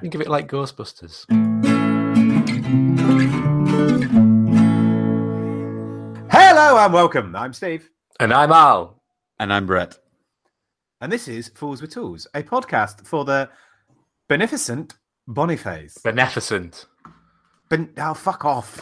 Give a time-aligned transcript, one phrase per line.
[0.00, 1.26] Think of it like Ghostbusters.
[6.30, 7.34] Hello and welcome.
[7.34, 7.88] I'm Steve,
[8.20, 9.02] And I'm Al.
[9.38, 9.96] And I'm Brett.
[11.00, 13.48] and this is Fools with Tools, a podcast for the
[14.28, 14.94] beneficent
[15.26, 15.98] Boniface.
[16.04, 16.86] Beneficent.
[17.68, 18.78] Ben- oh, fuck off.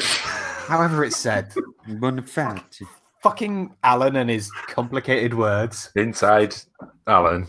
[0.67, 1.53] However, it's said.
[1.89, 2.87] Bonifati.
[3.23, 6.55] Fucking Alan and his complicated words Inside
[7.07, 7.47] Alan.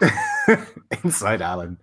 [1.04, 1.78] inside Alan.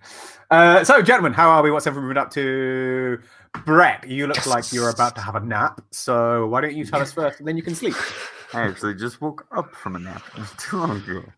[0.51, 1.71] Uh, so, gentlemen, how are we?
[1.71, 3.19] What's everyone been up to?
[3.65, 5.81] Brett, you look like you're about to have a nap.
[5.91, 7.95] So, why don't you tell us first and then you can sleep?
[8.53, 10.23] I actually just woke up from a nap
[10.57, 11.23] too long ago.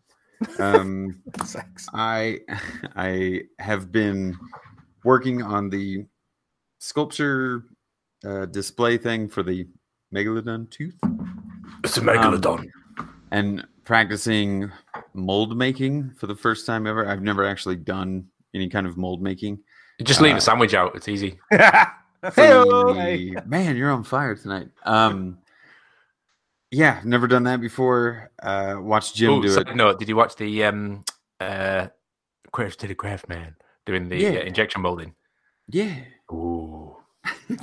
[0.58, 1.86] Um, Sex.
[1.94, 2.40] I
[2.96, 4.36] I have been
[5.04, 6.04] working on the
[6.80, 7.62] sculpture
[8.26, 9.68] uh, display thing for the
[10.12, 10.98] megalodon tooth
[11.84, 12.66] It's a megalodon.
[13.30, 14.70] and practicing
[15.14, 17.06] mold making for the first time ever.
[17.06, 19.60] I've never actually done any kind of mold making.
[20.02, 20.94] just leave uh, a sandwich out.
[20.96, 21.38] It's easy.
[22.36, 23.34] Hey-o.
[23.46, 24.68] Man, you're on fire tonight.
[24.84, 25.38] Um,
[26.70, 28.30] yeah, never done that before.
[28.40, 29.74] Uh, watched Jim Oh, do side it.
[29.74, 31.04] No, did you watch the um
[31.40, 31.88] uh
[32.52, 34.28] Craft to the Craft Man doing the Yeah.
[34.30, 35.16] uh, injection molding?
[35.68, 35.96] Yeah.
[36.32, 36.96] Ooh.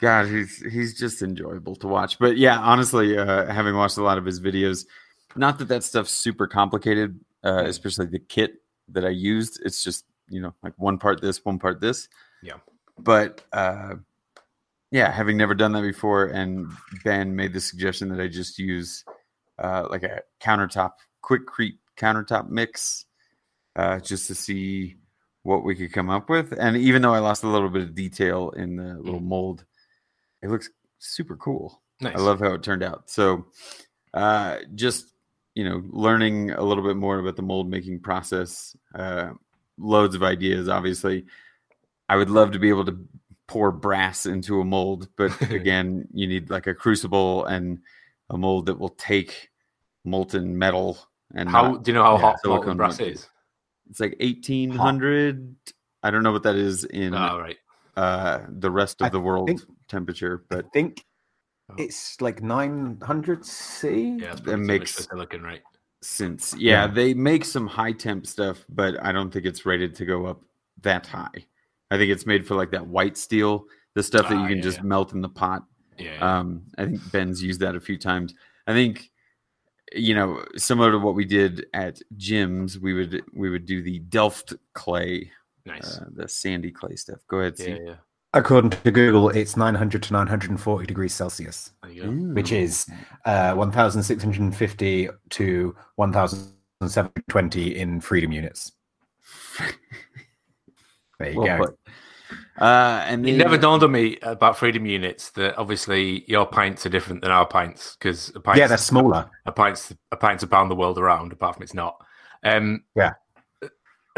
[0.00, 2.18] God, he's he's just enjoyable to watch.
[2.18, 4.86] But yeah, honestly, uh, having watched a lot of his videos,
[5.34, 9.60] not that that stuff's super complicated, uh, especially the kit that I used.
[9.64, 12.08] It's just you know like one part this, one part this.
[12.42, 12.58] Yeah.
[12.98, 13.96] But uh,
[14.90, 16.68] yeah, having never done that before, and
[17.04, 19.04] Ben made the suggestion that I just use
[19.58, 20.92] uh, like a countertop,
[21.24, 23.04] Quikrete countertop mix,
[23.76, 24.96] uh, just to see
[25.42, 26.52] what we could come up with.
[26.52, 29.64] And even though I lost a little bit of detail in the little mold,
[30.42, 31.80] it looks super cool.
[32.00, 32.16] Nice.
[32.16, 33.10] I love how it turned out.
[33.10, 33.46] So,
[34.14, 35.14] uh, just
[35.54, 38.76] you know, learning a little bit more about the mold making process.
[38.94, 39.30] Uh,
[39.76, 41.24] loads of ideas, obviously.
[42.08, 42.96] I would love to be able to
[43.48, 47.80] pour brass into a mold, but again, you need like a crucible and
[48.30, 49.50] a mold that will take
[50.04, 50.98] molten metal.
[51.34, 53.28] And How not- do you know how yeah, hot molten brass is?
[53.90, 55.56] it's like eighteen hundred.
[56.02, 57.56] I don't know what that is in Oh right.
[57.96, 61.04] uh, the rest of I the world think- temperature, I but think
[61.70, 61.74] Oh.
[61.76, 64.16] it's like 900 C.
[64.20, 65.62] Yeah, it's that probably too much makes- for silicon, right?
[66.00, 66.86] since yeah, Yeah.
[66.86, 70.40] they make some high temp stuff, but I don't think it's rated to go up
[70.82, 71.44] that high.
[71.90, 74.58] I think it's made for like that white steel, the stuff that Ah, you can
[74.58, 74.84] yeah, just yeah.
[74.84, 75.64] melt in the pot.
[75.98, 76.12] Yeah.
[76.14, 76.38] yeah.
[76.38, 78.32] Um, I think Ben's used that a few times.
[78.68, 79.10] I think
[79.92, 83.98] you know, similar to what we did at gyms, we would we would do the
[83.98, 85.32] Delft clay,
[85.66, 85.98] nice.
[85.98, 87.26] uh, the sandy clay stuff.
[87.26, 87.78] Go ahead, yeah, see.
[87.86, 87.96] yeah.
[88.34, 92.10] According to Google, it's 900 to 940 degrees Celsius, There you go.
[92.34, 92.86] which is
[93.24, 98.72] uh, 1,650 to 1,720 in freedom units.
[101.18, 101.64] There you Well go.
[101.66, 101.78] put.
[102.62, 106.90] Uh, and It never dawned on me about freedom units that obviously your pints are
[106.90, 109.28] different than our pints because pint's, Yeah, they're smaller.
[109.44, 111.32] a pint's a pint's a pound the world around.
[111.32, 111.96] Apart from it's not.
[112.44, 113.14] Um, Yeah.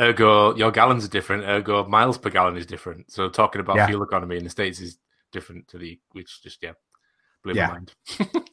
[0.00, 1.44] Ergo, your gallons are different.
[1.44, 3.10] Ergo, miles per gallon is different.
[3.12, 3.86] So talking about Yeah.
[3.86, 4.98] fuel economy in the states is
[5.32, 6.72] different to the which just yeah
[7.44, 7.66] blew Yeah.
[7.68, 7.92] my mind.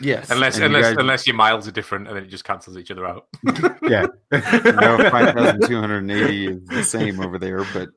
[0.00, 2.44] yes, Unless and you unless guys unless your miles are different and then it just
[2.44, 3.26] cancels each other out.
[3.82, 4.06] Yeah.
[4.32, 7.88] know five thousand two hundred and eighty is the same over there, but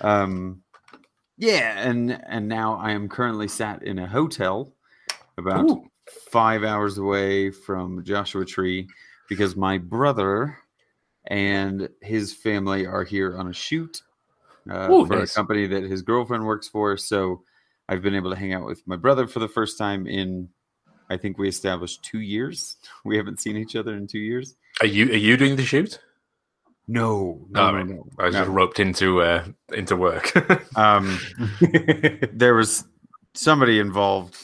[0.00, 0.62] um,
[1.36, 4.72] yeah, and and now I am currently sat in a hotel
[5.36, 5.84] about Ooh.
[6.30, 8.88] five hours away from Joshua Tree
[9.28, 10.56] because my brother
[11.26, 14.02] and his family are here on a shoot
[14.70, 15.32] uh, Ooh, for nice.
[15.32, 16.96] a company that his girlfriend works for.
[16.96, 17.42] So
[17.88, 20.48] I've been able to hang out with my brother for the first time in,
[21.08, 22.76] I think we established two years.
[23.04, 24.56] We haven't seen each other in two years.
[24.80, 26.00] Are you are you doing the shoot?
[26.88, 28.06] No, no, no, no.
[28.18, 28.40] I was no.
[28.40, 30.32] just roped into uh, into work.
[30.76, 31.18] Um,
[32.32, 32.84] there was
[33.32, 34.36] somebody involved,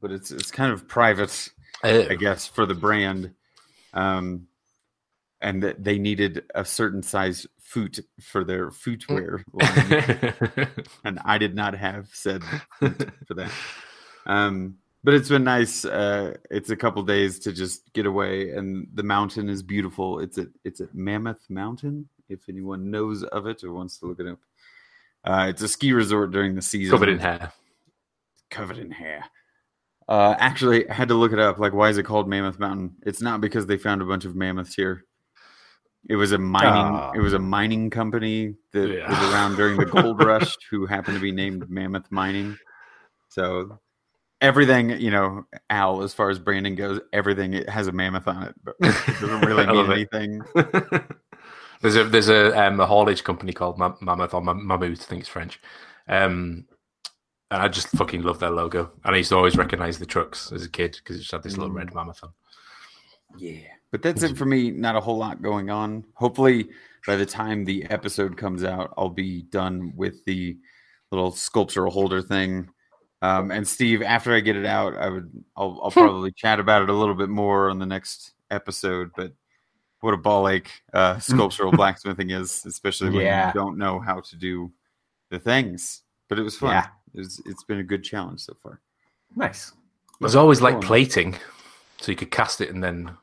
[0.00, 1.48] but it's it's kind of private,
[1.82, 3.34] I guess, for the brand.
[3.92, 4.46] Um,
[5.40, 10.68] and that they needed a certain size foot for their footwear line,
[11.04, 12.42] and I did not have said
[12.78, 13.50] for that.
[14.26, 15.84] Um, but it's been nice.
[15.84, 20.18] Uh, it's a couple days to just get away, and the mountain is beautiful.
[20.18, 22.08] It's at it's at Mammoth Mountain.
[22.28, 24.38] If anyone knows of it or wants to look it up,
[25.24, 26.90] uh, it's a ski resort during the season.
[26.90, 27.52] Covered in hair.
[28.50, 29.24] Covered in hair.
[30.08, 31.58] Uh, actually, I had to look it up.
[31.58, 32.96] Like, why is it called Mammoth Mountain?
[33.04, 35.04] It's not because they found a bunch of mammoths here.
[36.08, 36.70] It was a mining.
[36.70, 37.12] Ah.
[37.14, 39.08] It was a mining company that Yeah.
[39.08, 42.56] was around during the gold rush, who happened to be named Mammoth Mining.
[43.28, 43.78] So
[44.40, 48.44] everything, you know, Al, as far as branding goes, everything it has a mammoth on
[48.44, 50.42] it, but it doesn't really mean anything.
[51.80, 55.28] There's a there's a um, a haulage company called Mammoth or Mammoth, I think it's
[55.28, 55.60] French.
[56.08, 56.66] Um,
[57.52, 58.90] and I just fucking love their logo.
[59.04, 61.44] And I used to always recognize the trucks as a kid because it just had
[61.44, 61.94] this little red mm.
[61.94, 62.32] mammoth on.
[63.36, 64.70] Yeah, but that's it for me.
[64.70, 66.04] Not a whole lot going on.
[66.14, 66.68] Hopefully,
[67.06, 70.56] by the time the episode comes out, I'll be done with the
[71.10, 72.68] little sculptural holder thing.
[73.22, 76.82] Um, and Steve, after I get it out, I would I'll, I'll probably chat about
[76.82, 79.10] it a little bit more on the next episode.
[79.16, 79.32] But
[80.00, 83.48] what a ball ache uh, sculptural blacksmithing is, especially when yeah.
[83.48, 84.70] you don't know how to do
[85.30, 86.02] the things.
[86.28, 86.70] But it was fun.
[86.70, 86.86] Yeah.
[87.14, 88.80] It's, it's been a good challenge so far.
[89.34, 89.72] Nice.
[90.20, 91.36] There's always like plating,
[92.00, 93.16] so you could cast it and then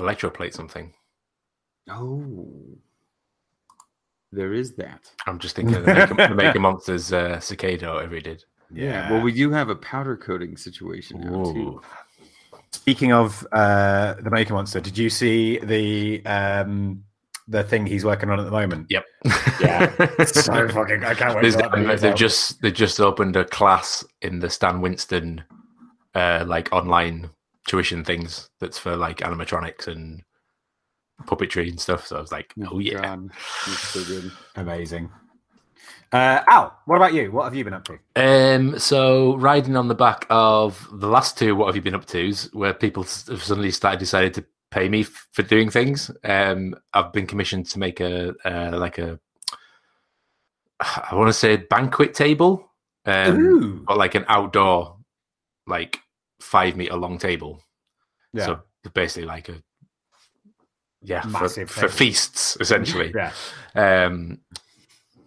[0.00, 0.92] electroplate something.
[1.88, 2.46] Oh,
[4.32, 5.10] there is that.
[5.26, 8.44] I'm just thinking of the Maker, the Maker Monsters uh, Cicado every did.
[8.72, 8.84] Yeah.
[8.84, 9.12] yeah.
[9.12, 11.82] Well, we do have a powder coating situation now too.
[12.72, 17.02] Speaking of uh, the Maker Monster, did you see the um,
[17.50, 18.86] the thing he's working on at the moment.
[18.90, 19.04] Yep.
[19.60, 20.24] Yeah.
[20.24, 21.04] so fucking.
[21.04, 22.00] I can't wait.
[22.00, 25.42] They've just they just opened a class in the Stan Winston,
[26.14, 27.30] uh, like online
[27.66, 30.22] tuition things that's for like animatronics and
[31.24, 32.06] puppetry and stuff.
[32.06, 33.16] So I was like, oh, yeah,
[33.66, 34.32] so good.
[34.56, 35.10] Amazing.
[36.12, 37.30] Uh, Al, what about you?
[37.30, 37.98] What have you been up to?
[38.16, 42.06] Um, so riding on the back of the last two, what have you been up
[42.06, 42.32] to?
[42.52, 46.10] Where people have suddenly started decided to pay me f- for doing things.
[46.24, 49.20] Um, I've been commissioned to make a uh, like a
[50.80, 52.72] I want to say banquet table,
[53.04, 54.96] um, but like an outdoor,
[55.66, 56.00] like
[56.40, 57.62] five meter long table.
[58.32, 58.46] Yeah.
[58.46, 58.60] So
[58.94, 59.62] basically, like a
[61.02, 63.12] yeah for, for, feasts essentially.
[63.16, 63.32] yeah.
[63.74, 64.40] Um.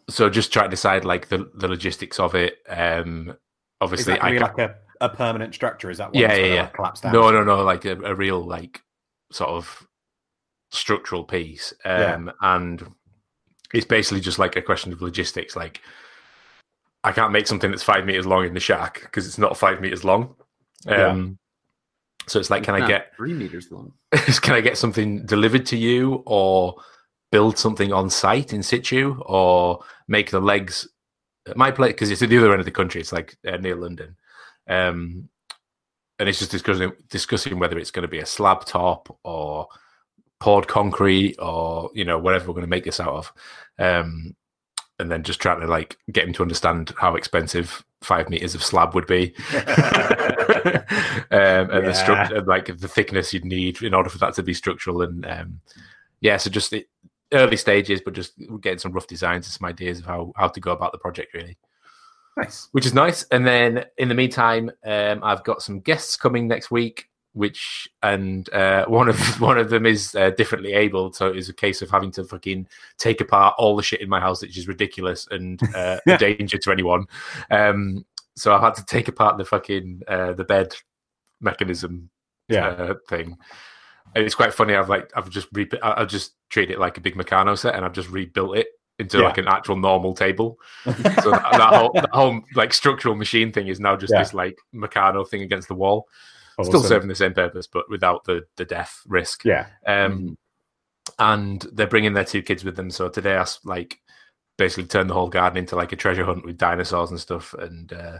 [0.09, 2.57] So just try to decide like the the logistics of it.
[2.67, 3.35] Um.
[3.81, 5.89] Obviously, I like a, a permanent structure.
[5.89, 7.13] Is that yeah yeah yeah collapse down?
[7.13, 8.81] No no no like a, a real like
[9.31, 9.87] sort of
[10.73, 11.73] structural piece.
[11.85, 12.31] Um, yeah.
[12.41, 12.93] And
[13.73, 15.55] it's basically just like a question of logistics.
[15.55, 15.81] Like,
[17.03, 19.81] I can't make something that's five meters long in the shack because it's not five
[19.81, 20.35] meters long.
[20.87, 22.27] Um, yeah.
[22.27, 23.93] So it's like, it's can I get three meters long?
[24.11, 26.75] can I get something delivered to you, or
[27.31, 30.87] build something on site in situ, or make the legs
[31.47, 33.01] at my place because it's at the other end of the country.
[33.01, 34.15] It's like uh, near London.
[34.69, 35.29] Um,
[36.19, 39.67] and it's just discussing discussing whether it's going to be a slab top or
[40.39, 43.33] poured concrete or you know whatever we're going to make this out of
[43.79, 44.35] um,
[44.99, 48.63] and then just trying to like get him to understand how expensive five meters of
[48.63, 49.63] slab would be um,
[51.31, 51.79] and yeah.
[51.81, 55.25] the structure like the thickness you'd need in order for that to be structural and
[55.25, 55.59] um,
[56.21, 56.85] yeah so just the
[57.31, 60.59] early stages but just getting some rough designs and some ideas of how how to
[60.59, 61.57] go about the project really
[62.35, 62.69] Nice.
[62.71, 63.23] Which is nice.
[63.31, 68.51] And then in the meantime, um, I've got some guests coming next week, which and
[68.53, 71.89] uh, one of one of them is uh, differently able, so it's a case of
[71.89, 75.59] having to fucking take apart all the shit in my house, which is ridiculous and
[75.75, 77.05] uh, a danger to anyone.
[77.51, 80.75] Um, so I had to take apart the fucking uh, the bed
[81.41, 82.09] mechanism
[82.49, 82.67] yeah.
[82.67, 83.37] Uh, thing.
[84.15, 84.75] And it's quite funny.
[84.75, 87.83] I've like I've just re- I've just treated it like a big Meccano set, and
[87.83, 88.67] I've just rebuilt it
[88.99, 89.25] into yeah.
[89.25, 90.59] like an actual normal table.
[90.85, 94.19] so that, that, whole, that, whole, like structural machine thing is now just yeah.
[94.19, 96.07] this like Meccano thing against the wall.
[96.57, 96.71] Awesome.
[96.71, 99.43] Still serving the same purpose, but without the the death risk.
[99.43, 99.67] Yeah.
[99.85, 100.33] Um, mm-hmm.
[101.19, 102.91] and they're bringing their two kids with them.
[102.91, 103.99] So today I like
[104.57, 107.91] basically turned the whole garden into like a treasure hunt with dinosaurs and stuff, and
[107.91, 108.19] uh,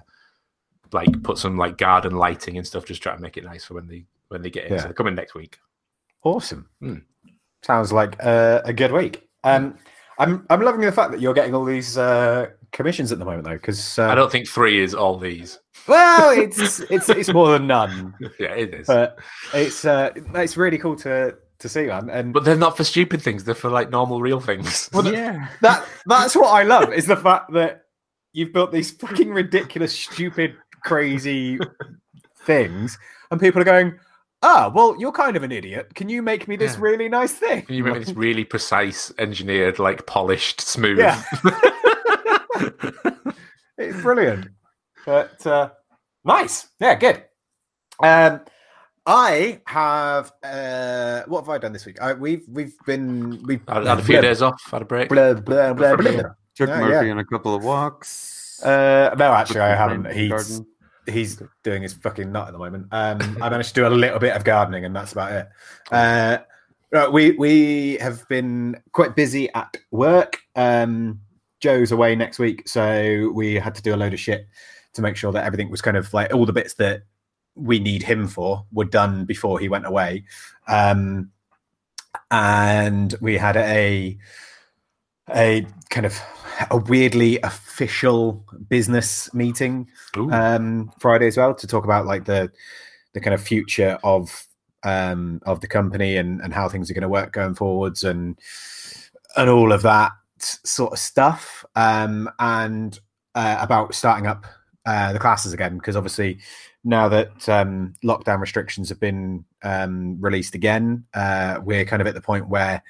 [0.92, 3.76] like put some like garden lighting and stuff, just try to make it nice for
[3.76, 4.74] when they when they get in.
[4.74, 4.80] Yeah.
[4.80, 5.60] So they're coming next week.
[6.24, 6.70] Awesome.
[6.82, 7.04] Mm.
[7.64, 9.30] Sounds like uh, a good week.
[9.44, 9.78] Um,
[10.18, 13.46] I'm I'm loving the fact that you're getting all these uh, commissions at the moment,
[13.46, 15.60] though, because uh, I don't think three is all these.
[15.88, 18.14] Well, it's it's it's more than none.
[18.40, 18.88] yeah, it is.
[18.88, 19.18] But
[19.54, 22.10] it's uh, it's really cool to to see, man.
[22.10, 24.90] And but they're not for stupid things; they're for like normal, real things.
[24.92, 27.86] Well, yeah, that that's what I love is the fact that
[28.34, 31.60] you've built these fucking ridiculous, stupid, crazy
[32.46, 32.98] things,
[33.32, 33.98] and people are going
[34.44, 35.96] ah, well, you're kind of an idiot.
[35.96, 36.82] Can you make me this yeah.
[36.82, 37.64] really nice thing?
[37.64, 41.00] Can you make me this really precise, engineered, like polished, smooth?
[41.00, 41.24] Yeah.
[43.78, 44.48] it's brilliant.
[45.06, 45.70] But uh,
[46.24, 46.68] nice.
[46.80, 47.24] Yeah, good.
[48.02, 48.42] Um,
[49.06, 50.32] I have.
[50.44, 52.02] Uh, what have I done this week?
[52.02, 55.10] I, we've we've been we've had, had a few blah, days off, had a break.
[55.10, 56.22] Blah blah blah blah.
[56.56, 57.12] Took Murphy yeah.
[57.12, 58.62] on a couple of walks.
[58.64, 60.12] Uh, no, actually, I haven't.
[60.12, 60.68] He's garden
[61.08, 62.88] he's doing his fucking nut at the moment.
[62.92, 65.50] Um, I managed to do a little bit of gardening, and that's about it.
[65.92, 70.40] Uh, we we have been quite busy at work.
[70.56, 71.20] Um,
[71.64, 74.50] Joe's away next week, so we had to do a load of shit
[74.96, 77.04] to make sure that everything was kind of like all the bits that
[77.56, 80.26] we need him for were done before he went away.
[80.68, 81.32] Um,
[82.30, 84.18] and we had a
[85.34, 86.20] a kind of
[86.70, 89.88] a weirdly official business meeting
[90.34, 92.52] um, Friday as well to talk about like the
[93.14, 94.48] the kind of future of
[94.84, 98.38] um, of the company and and how things are going to work going forwards and
[99.38, 103.00] and all of that sort of stuff um, and
[103.36, 104.46] uh, about starting up
[104.86, 106.40] uh, the classes again because obviously
[106.84, 112.14] now that um, lockdown restrictions have been um, released again, uh, we're kind of at
[112.14, 112.84] the point where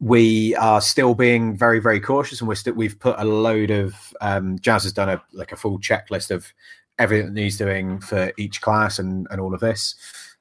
[0.00, 3.94] we are still being very, very cautious, and we're still we've put a load of
[4.20, 6.52] um, Jazz has done a like a full checklist of
[6.98, 9.94] everything that he's doing for each class and and all of this.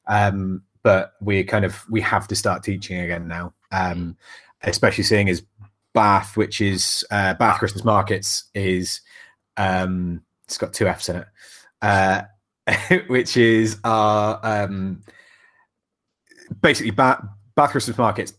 [0.08, 4.18] Um, but we kind of we have to start teaching again now, um,
[4.64, 5.44] especially seeing as
[5.94, 9.02] Bath, which is uh, Bath Christmas Markets, is
[9.58, 11.28] um, it's got two F's in it
[11.82, 12.22] uh,
[13.08, 15.02] which is our um,
[16.62, 17.24] basically Bath,
[17.56, 18.34] Bath Christmas Markets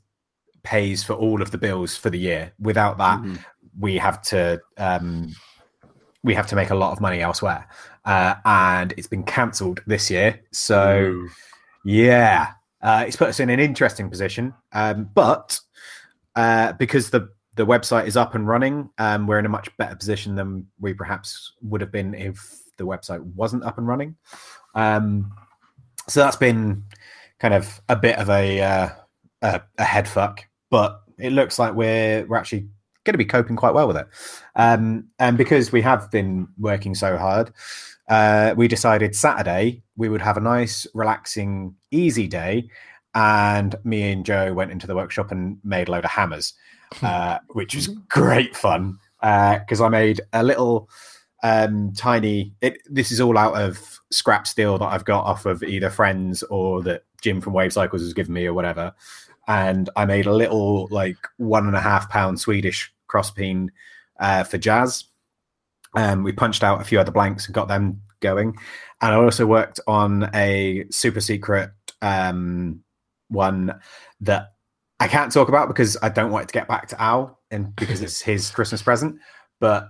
[0.62, 2.52] pays for all of the bills for the year.
[2.60, 3.36] Without that, mm-hmm.
[3.78, 5.34] we have to um,
[6.22, 7.66] we have to make a lot of money elsewhere,
[8.04, 10.40] uh, and it's been cancelled this year.
[10.52, 11.28] So, Ooh.
[11.84, 14.54] yeah, uh, it's put us in an interesting position.
[14.72, 15.58] Um, but
[16.36, 19.96] uh, because the the website is up and running, um, we're in a much better
[19.96, 24.16] position than we perhaps would have been if the website wasn't up and running.
[24.74, 25.32] Um,
[26.08, 26.84] so that's been
[27.38, 28.88] kind of a bit of a, uh,
[29.42, 32.68] a, a head fuck, but it looks like we're we're actually
[33.04, 34.06] going to be coping quite well with it.
[34.56, 37.52] Um, and because we have been working so hard,
[38.08, 42.68] uh, we decided Saturday we would have a nice, relaxing, easy day.
[43.14, 46.54] And me and Joe went into the workshop and made a load of hammers,
[47.02, 50.88] uh, which was great fun because uh, I made a little
[51.42, 52.54] um, tiny.
[52.60, 56.42] It, this is all out of scrap steel that I've got off of either friends
[56.44, 58.92] or that Jim from Wave Cycles has given me or whatever.
[59.48, 63.68] And I made a little like one and a half pound Swedish crosspeen
[64.20, 65.04] uh, for jazz.
[65.94, 68.56] Um, we punched out a few other blanks and got them going.
[69.00, 71.70] And I also worked on a super secret
[72.02, 72.82] um,
[73.30, 73.78] one
[74.20, 74.52] that
[75.00, 77.74] I can't talk about because I don't want it to get back to Al and
[77.74, 79.18] because it's his Christmas present.
[79.58, 79.88] But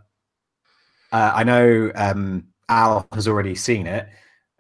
[1.13, 4.09] uh, I know um, Al has already seen it,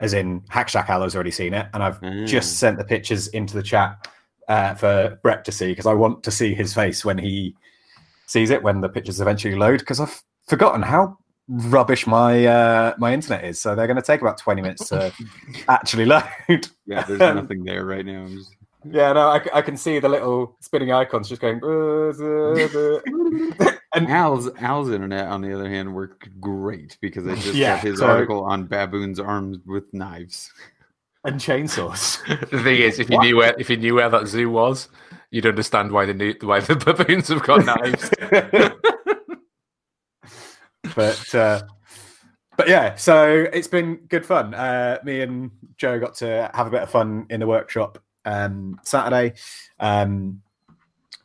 [0.01, 2.27] as in Hackshack Al has already seen it, and I've mm.
[2.27, 4.09] just sent the pictures into the chat
[4.49, 7.55] uh, for Brett to see because I want to see his face when he
[8.27, 11.17] sees it when the pictures eventually load because I've forgotten how
[11.49, 13.61] rubbish my uh, my internet is.
[13.61, 15.13] So they're going to take about twenty minutes to
[15.69, 16.69] actually load.
[16.87, 18.27] Yeah, there's nothing there right now.
[18.27, 18.57] Just...
[18.85, 21.61] Yeah, no, I, I, can see the little spinning icons just going.
[23.93, 27.85] And Al's Al's internet, on the other hand, worked great because I just yeah, got
[27.85, 30.53] his so, article on baboons armed with knives
[31.25, 32.25] and chainsaws.
[32.51, 34.89] the thing is, if you knew where if you knew where that zoo was,
[35.33, 38.11] you'd understand why the new, why the baboons have got knives.
[40.95, 41.63] but uh,
[42.57, 44.55] but yeah, so it's been good fun.
[44.55, 48.81] Uh, me and Joe got to have a bit of fun in the workshop um,
[48.83, 49.35] Saturday.
[49.79, 50.43] Um,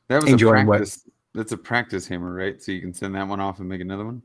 [0.07, 1.07] that was enjoying practice.
[1.33, 2.61] That's a practice hammer, right?
[2.61, 4.21] So you can send that one off and make another one.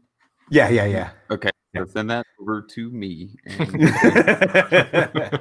[0.51, 1.11] Yeah, yeah, yeah.
[1.31, 1.85] Okay, yeah.
[1.85, 3.37] So send that over to me.
[3.47, 3.81] And...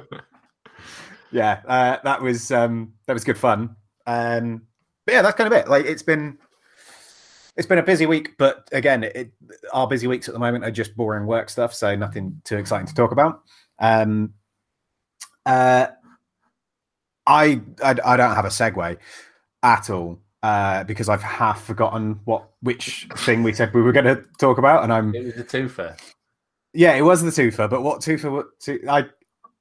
[1.30, 3.76] yeah, uh, that was um, that was good fun.
[4.06, 4.62] Um,
[5.06, 5.68] but yeah, that's kind of it.
[5.68, 6.38] Like it's been
[7.56, 9.32] it's been a busy week, but again, it,
[9.72, 12.86] our busy weeks at the moment are just boring work stuff, so nothing too exciting
[12.86, 13.42] to talk about.
[13.78, 14.34] Um,
[15.46, 15.88] uh,
[17.30, 18.96] I, I I don't have a segue
[19.62, 24.06] at all uh, because I've half forgotten what which thing we said we were going
[24.06, 25.14] to talk about, and I'm.
[25.14, 25.98] It was the twofer.
[26.72, 28.32] Yeah, it was the twofer, but what twofer?
[28.32, 29.06] What two, I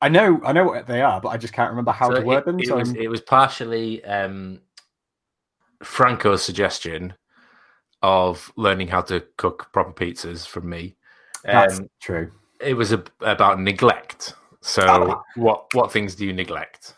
[0.02, 2.26] I know I know what they are, but I just can't remember how so to
[2.26, 2.60] word it, them.
[2.60, 4.62] It, so was, it was partially um,
[5.84, 7.14] Franco's suggestion
[8.02, 10.96] of learning how to cook proper pizzas from me.
[11.44, 12.32] That's um, true.
[12.62, 14.34] It was a, about neglect.
[14.62, 15.24] So, oh.
[15.36, 16.96] what what things do you neglect?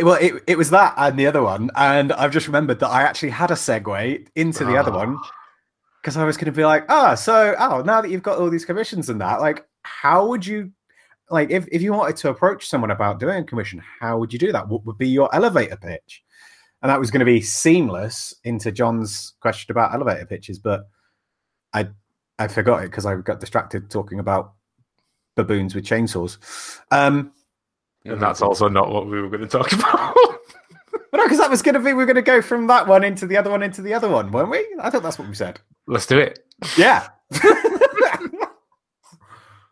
[0.00, 1.70] Well, it, it was that and the other one.
[1.76, 4.80] And I've just remembered that I actually had a segue into the oh.
[4.80, 5.18] other one
[6.00, 8.38] because I was going to be like, ah, oh, so, oh, now that you've got
[8.38, 10.72] all these commissions and that, like, how would you,
[11.30, 14.38] like, if, if you wanted to approach someone about doing a commission, how would you
[14.38, 14.68] do that?
[14.68, 16.22] What would be your elevator pitch?
[16.82, 20.88] And that was going to be seamless into John's question about elevator pitches, but
[21.72, 21.88] I
[22.38, 24.54] I forgot it because I got distracted talking about
[25.36, 26.38] baboons with chainsaws.
[26.90, 27.32] Um,
[28.04, 30.14] and that's also not what we were going to talk about.
[30.92, 32.86] but no, because that was going to be, we are going to go from that
[32.86, 34.66] one into the other one into the other one, weren't we?
[34.80, 35.60] I thought that's what we said.
[35.86, 36.46] Let's do it.
[36.76, 37.08] Yeah.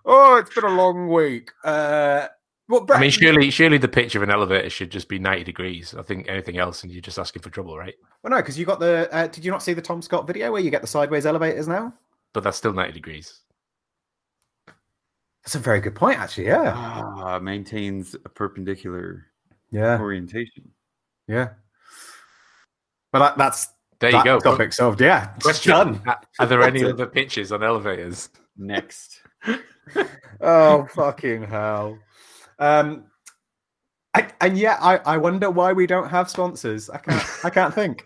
[0.05, 1.51] oh, it's been a long week.
[1.65, 2.27] Uh,
[2.69, 5.45] Well, Brett, I mean, surely, surely the pitch of an elevator should just be ninety
[5.45, 5.95] degrees.
[5.99, 7.95] I think anything else, and you're just asking for trouble, right?
[8.23, 9.09] Well, no, because you got the.
[9.13, 11.67] Uh, did you not see the Tom Scott video where you get the sideways elevators
[11.69, 11.93] now?
[12.33, 13.41] But that's still ninety degrees.
[15.45, 16.47] That's a very good point, actually.
[16.47, 16.73] Yeah,
[17.23, 19.27] uh, maintains a perpendicular
[19.71, 20.71] yeah orientation.
[21.27, 21.51] Yeah,
[23.13, 23.69] but that, that's
[24.01, 24.11] there.
[24.11, 24.39] You go.
[24.39, 25.01] Topic solved.
[25.01, 26.03] Yeah, question: done.
[26.39, 28.29] Are there any other pitches on elevators?
[28.57, 29.23] Next.
[30.41, 31.99] oh fucking hell!
[32.59, 33.05] Um,
[34.15, 36.91] I, and yeah, I, I wonder why we don't have sponsors.
[36.91, 38.05] I can't I can't think.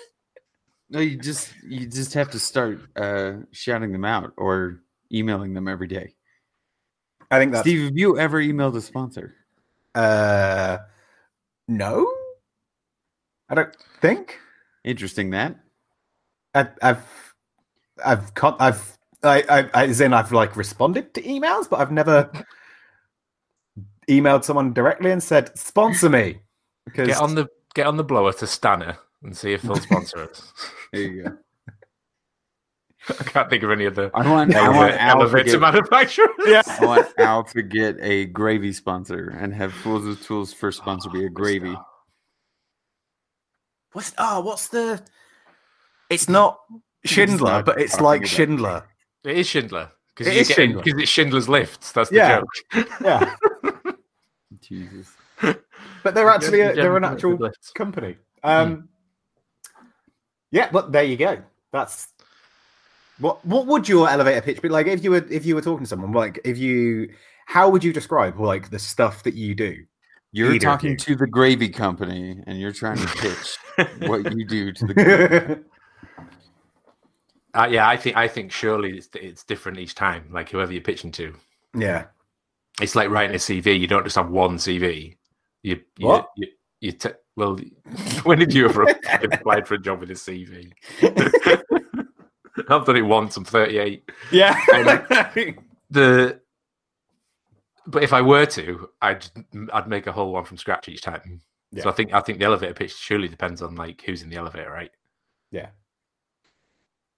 [0.90, 4.80] no, you just you just have to start uh, shouting them out or
[5.12, 6.14] emailing them every day.
[7.34, 9.34] I think that Steve, have you ever emailed a sponsor?
[9.92, 10.78] Uh,
[11.66, 12.12] no,
[13.48, 14.38] I don't think.
[14.84, 15.56] Interesting that.
[16.54, 17.34] I, I've
[18.04, 22.30] I've I've I, I as in I've like responded to emails, but I've never
[24.08, 26.38] emailed someone directly and said, "Sponsor me."
[26.84, 30.30] Because get on the get on the blower to Stannah and see if they'll sponsor
[30.30, 30.52] us.
[30.92, 31.38] there you go.
[33.20, 34.10] I can't think of any other.
[34.14, 36.30] I want, I want elevator get, manufacturers.
[36.46, 36.62] Yeah.
[36.66, 41.10] I want Al to get a gravy sponsor and have Fools with Tools first sponsor
[41.10, 41.76] be a gravy.
[43.92, 45.02] What's oh, what's the?
[46.10, 46.58] It's not
[47.04, 48.84] Schindler, but it's like Schindler.
[49.22, 50.82] It is Schindler because it Schindler.
[50.82, 51.92] Because it's Schindler's Lifts.
[51.92, 52.40] That's the yeah.
[52.40, 52.88] joke.
[53.02, 53.34] Yeah.
[54.60, 55.12] Jesus.
[55.40, 57.38] But they're actually a, they're an actual
[57.74, 58.16] company.
[58.42, 58.88] Um, mm.
[60.50, 61.42] Yeah, but there you go.
[61.72, 62.08] That's
[63.18, 63.44] what.
[63.44, 65.88] What would your elevator pitch be like if you were if you were talking to
[65.88, 66.12] someone?
[66.12, 67.12] Like if you,
[67.46, 69.84] how would you describe like the stuff that you do?
[70.32, 73.56] You're talking to the gravy company, and you're trying to pitch
[74.08, 75.64] what you do to the.
[77.54, 80.26] Uh, yeah, I think I think surely it's, it's different each time.
[80.32, 81.32] Like whoever you're pitching to.
[81.72, 82.06] Yeah,
[82.80, 83.78] it's like writing a CV.
[83.78, 85.16] You don't just have one CV.
[85.62, 86.30] You you what?
[86.36, 86.48] you,
[86.80, 87.56] you te- well,
[88.24, 88.86] when did you ever
[89.22, 90.72] apply for a job with a CV?
[92.68, 93.36] I've done it once.
[93.36, 94.10] I'm 38.
[94.32, 94.58] Yeah.
[95.90, 96.40] the
[97.86, 99.26] but if I were to, I'd
[99.72, 101.40] I'd make a whole one from scratch each time.
[101.70, 101.82] Yeah.
[101.82, 104.36] So I think I think the elevator pitch surely depends on like who's in the
[104.36, 104.90] elevator, right?
[105.50, 105.68] Yeah.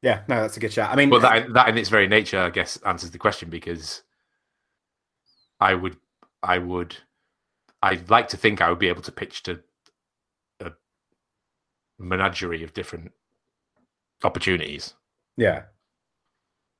[0.02, 0.90] Yeah, no, that's a good chat.
[0.90, 4.02] I mean, but that that in its very nature, I guess, answers the question because
[5.58, 5.96] I would,
[6.42, 6.96] I would,
[7.82, 9.60] I'd like to think I would be able to pitch to
[10.60, 10.72] a
[11.98, 13.12] menagerie of different
[14.22, 14.94] opportunities.
[15.36, 15.64] Yeah,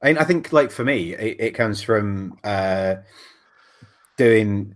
[0.02, 2.96] I mean, I think like for me, it, it comes from uh,
[4.16, 4.74] doing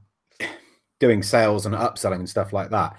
[0.98, 2.96] doing sales and upselling and stuff like that,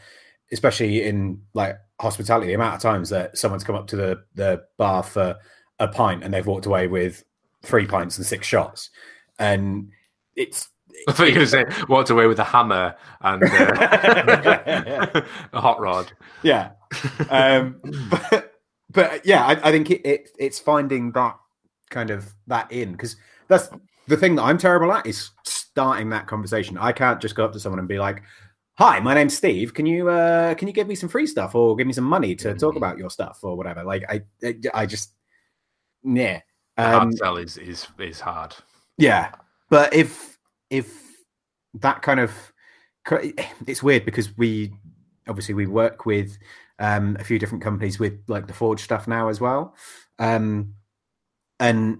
[0.51, 2.47] especially in like hospitality.
[2.47, 5.37] The amount of times that someone's come up to the the bar for
[5.79, 7.23] a pint and they've walked away with
[7.63, 8.89] three pints and six shots,
[9.39, 9.89] and
[10.35, 10.69] it's
[11.07, 15.21] I thought you were going to say walked away with a hammer and uh,
[15.53, 16.11] a hot rod.
[16.43, 16.71] Yeah,
[17.29, 18.40] um, but
[18.91, 21.37] but yeah, I, I think it, it, it's finding that
[21.89, 23.15] kind of that in because
[23.47, 23.69] that's
[24.07, 26.77] the thing that I'm terrible at is starting that conversation.
[26.77, 28.23] I can't just go up to someone and be like,
[28.77, 29.73] "Hi, my name's Steve.
[29.73, 32.35] Can you uh, can you give me some free stuff or give me some money
[32.35, 34.21] to talk about your stuff or whatever?" Like I
[34.73, 35.13] I just
[36.03, 36.41] yeah.
[36.77, 38.55] Um, hard sell is is is hard.
[38.97, 39.31] Yeah,
[39.69, 40.37] but if
[40.69, 41.01] if
[41.75, 42.31] that kind of
[43.67, 44.73] it's weird because we
[45.27, 46.37] obviously we work with
[46.81, 49.75] um, a few different companies with like the Forge stuff now as well,
[50.19, 50.73] um,
[51.59, 51.99] and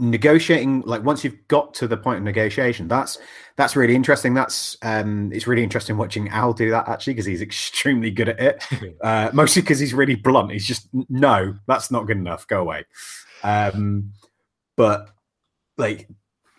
[0.00, 3.18] negotiating like once you've got to the point of negotiation that's
[3.56, 4.34] that's really interesting.
[4.34, 8.40] That's um it's really interesting watching al do that actually because he's extremely good at
[8.40, 8.64] it.
[9.02, 10.52] Uh mostly because he's really blunt.
[10.52, 12.46] He's just no that's not good enough.
[12.46, 12.84] Go away.
[13.42, 14.12] Um
[14.76, 15.10] but
[15.76, 16.08] like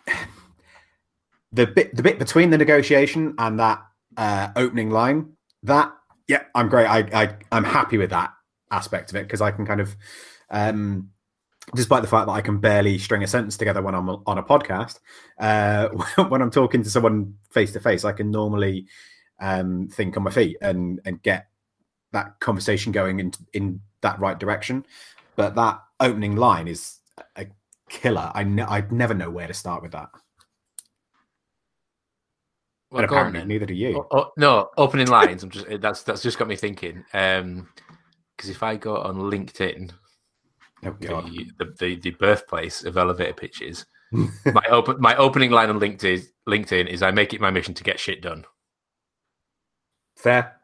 [1.52, 3.82] the bit the bit between the negotiation and that
[4.16, 5.32] uh opening line
[5.64, 5.92] that
[6.28, 8.32] yeah i'm great i, I i'm happy with that
[8.70, 9.96] aspect of it because i can kind of
[10.50, 11.10] um
[11.74, 14.42] despite the fact that I can barely string a sentence together when I'm on a
[14.42, 14.98] podcast,
[15.38, 15.88] uh,
[16.28, 18.86] when I'm talking to someone face to face, I can normally
[19.40, 21.48] um, think on my feet and and get
[22.12, 24.84] that conversation going in in that right direction.
[25.36, 26.98] But that opening line is
[27.36, 27.46] a
[27.88, 28.30] killer.
[28.34, 30.10] I ne- I'd never know where to start with that.
[32.94, 34.06] Well, apparently, on, neither do you.
[34.10, 35.42] Oh, oh, no, opening lines.
[35.42, 37.04] I'm just that's that's just got me thinking.
[37.12, 37.68] Um,
[38.36, 39.92] because if I go on LinkedIn
[40.86, 43.86] oh, the, the, the, the birthplace of elevator pitches.
[44.12, 47.84] my open my opening line on LinkedIn LinkedIn is I make it my mission to
[47.84, 48.44] get shit done.
[50.16, 50.56] Fair.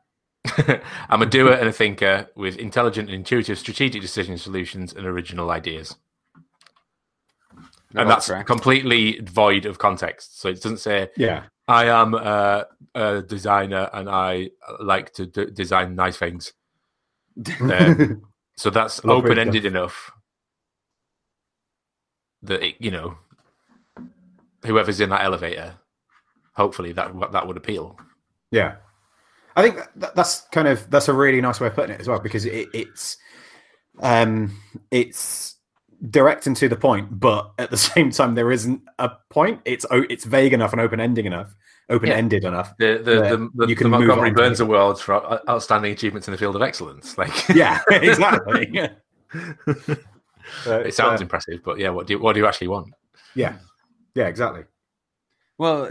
[1.08, 5.50] I'm a doer and a thinker with intelligent and intuitive strategic decision solutions and original
[5.50, 5.96] ideas.
[7.94, 8.46] and that's correct.
[8.46, 10.40] completely void of context.
[10.40, 15.50] So it doesn't say, "Yeah, I am a, a designer and I like to d-
[15.52, 16.52] design nice things."
[17.60, 18.22] um,
[18.56, 20.12] so that's open ended enough
[22.42, 23.16] that it, you know
[24.64, 25.74] whoever's in that elevator,
[26.54, 27.98] hopefully that that would appeal.
[28.50, 28.76] Yeah,
[29.56, 32.08] I think that, that's kind of that's a really nice way of putting it as
[32.08, 33.16] well because it, it's
[34.00, 34.56] um
[34.90, 35.56] it's
[36.08, 39.60] direct and to the point, but at the same time there isn't a point.
[39.64, 41.54] It's it's vague enough and open ending enough,
[41.88, 42.48] open ended yeah.
[42.48, 42.76] enough.
[42.78, 46.38] The the, the, the, you can the Montgomery Burns Awards for outstanding achievements in the
[46.38, 47.16] field of excellence.
[47.18, 48.70] Like yeah, exactly.
[50.66, 52.94] it sounds uh, impressive, but yeah, what do you, what do you actually want?
[53.34, 53.56] Yeah,
[54.14, 54.64] yeah, exactly.
[55.58, 55.86] Well,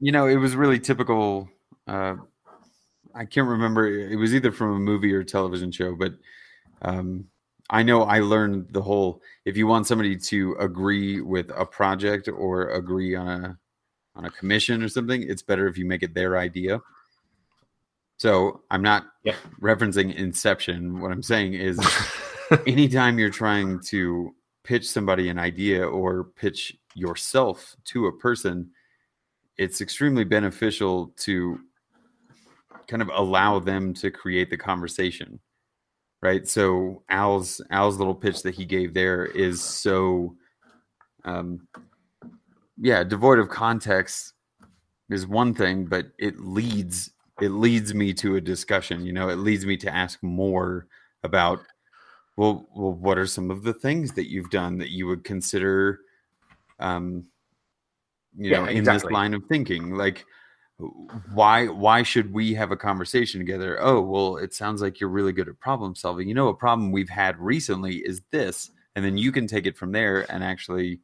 [0.00, 1.50] you know, it was really typical.
[1.86, 2.16] Uh,
[3.14, 3.86] I can't remember.
[3.86, 6.14] It was either from a movie or a television show, but
[6.80, 7.26] um,
[7.70, 9.22] I know I learned the whole.
[9.44, 13.58] If you want somebody to agree with a project or agree on a
[14.14, 16.80] on a commission or something, it's better if you make it their idea.
[18.18, 19.36] So I'm not yep.
[19.60, 21.00] referencing Inception.
[21.00, 21.80] What I'm saying is,
[22.66, 28.70] anytime you're trying to pitch somebody an idea or pitch yourself to a person,
[29.56, 31.58] it's extremely beneficial to
[32.86, 35.40] kind of allow them to create the conversation
[36.22, 36.48] right?
[36.48, 40.36] So al's al's little pitch that he gave there is so
[41.24, 41.66] um
[42.80, 44.32] yeah devoid of context
[45.10, 49.28] is one thing but it leads it leads me to a discussion you know?
[49.28, 50.86] It leads me to ask more
[51.22, 51.60] about
[52.36, 56.00] well well what are some of the things that you've done that you would consider
[56.80, 57.24] um
[58.36, 59.08] you yeah, know in exactly.
[59.08, 59.94] this line of thinking?
[59.94, 60.24] Like
[61.32, 63.78] why why should we have a conversation together?
[63.80, 66.28] Oh well it sounds like you're really good at problem solving.
[66.28, 69.76] You know a problem we've had recently is this and then you can take it
[69.76, 71.00] from there and actually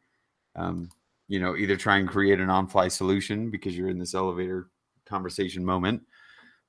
[0.56, 0.90] um,
[1.28, 4.68] you know either try and create an on-fly solution because you're in this elevator
[5.06, 6.02] conversation moment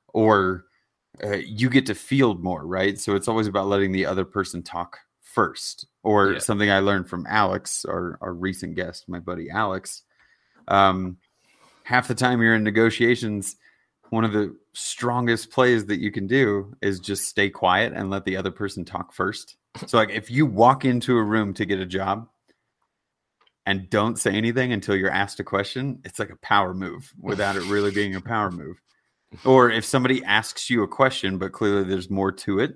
[0.10, 0.66] or
[1.24, 3.00] uh, you get to field more right?
[3.00, 5.86] So it's always about letting the other person talk first.
[6.04, 6.40] Or yeah.
[6.40, 10.04] something i learned from alex our, our recent guest my buddy alex
[10.70, 11.18] um,
[11.90, 13.56] half the time you're in negotiations,
[14.12, 18.26] one of the strongest plays that you can do is just stay quiet and let
[18.26, 19.58] the other person talk first.
[19.88, 22.30] So, like, if you walk into a room to get a job
[23.66, 27.56] and don't say anything until you're asked a question, it's like a power move without
[27.56, 28.80] it really being a power move.
[29.44, 32.76] Or if somebody asks you a question, but clearly there's more to it,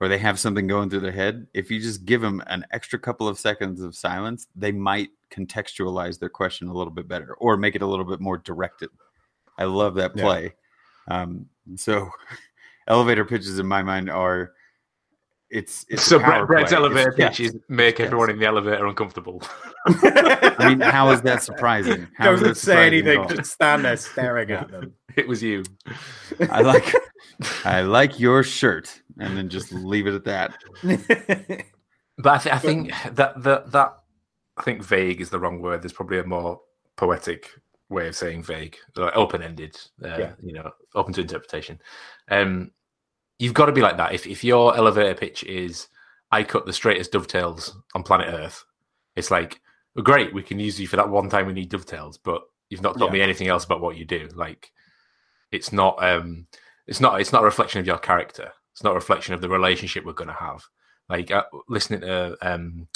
[0.00, 2.98] or they have something going through their head, if you just give them an extra
[2.98, 7.56] couple of seconds of silence, they might contextualize their question a little bit better or
[7.56, 8.90] make it a little bit more directed.
[9.58, 10.54] I love that play.
[11.08, 11.22] Yeah.
[11.22, 12.10] Um, so
[12.86, 14.52] elevator pitches in my mind are
[15.52, 18.06] it's, it's so Brett, Brett's elevator it's, pitches yes, make yes.
[18.06, 19.42] everyone in the elevator uncomfortable.
[19.86, 22.08] I mean, how is that surprising?
[22.16, 23.28] How Don't say anything.
[23.28, 24.94] Just stand there staring at them.
[25.14, 25.62] It was you.
[26.50, 26.90] I like
[27.66, 30.56] I like your shirt, and then just leave it at that.
[32.16, 34.01] but I, th- I think that that that
[34.62, 35.82] I think vague is the wrong word.
[35.82, 36.60] There's probably a more
[36.96, 37.50] poetic
[37.88, 39.76] way of saying vague, like open ended.
[40.02, 40.32] Uh, yeah.
[40.40, 41.80] You know, open to interpretation.
[42.30, 42.70] Um,
[43.40, 44.14] you've got to be like that.
[44.14, 45.88] If if your elevator pitch is
[46.30, 48.64] I cut the straightest dovetails on planet Earth,
[49.16, 49.60] it's like
[49.96, 52.82] well, great, we can use you for that one time we need dovetails, but you've
[52.82, 53.18] not told yeah.
[53.18, 54.28] me anything else about what you do.
[54.34, 54.70] Like
[55.50, 56.46] it's not um
[56.86, 58.52] it's not it's not a reflection of your character.
[58.70, 60.62] It's not a reflection of the relationship we're going to have.
[61.08, 62.86] Like uh, listening to um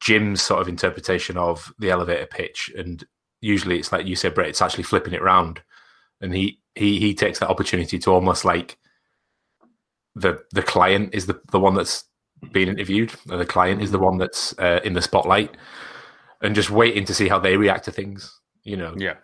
[0.00, 3.04] Jim's sort of interpretation of the elevator pitch, and
[3.40, 4.48] usually it's like you said, Brett.
[4.48, 5.62] It's actually flipping it round,
[6.20, 8.78] and he he he takes that opportunity to almost like
[10.14, 12.04] the the client is the the one that's
[12.52, 15.56] being interviewed, and the client is the one that's uh, in the spotlight,
[16.42, 18.40] and just waiting to see how they react to things.
[18.64, 19.14] You know, yeah.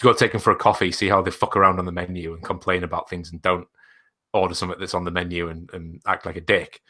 [0.00, 2.42] Go take them for a coffee, see how they fuck around on the menu and
[2.42, 3.68] complain about things, and don't
[4.32, 6.80] order something that's on the menu and, and act like a dick.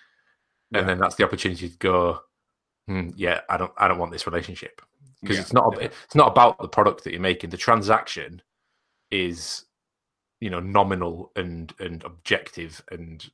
[0.72, 2.20] And then that's the opportunity to go
[2.90, 4.82] mm, yeah, I don't, I don't want this relationship
[5.22, 5.88] because yeah, it's not, yeah.
[6.04, 7.50] it's not about the product that you're making.
[7.50, 8.42] The transaction
[9.10, 9.64] is,
[10.40, 13.24] you know, nominal and and objective and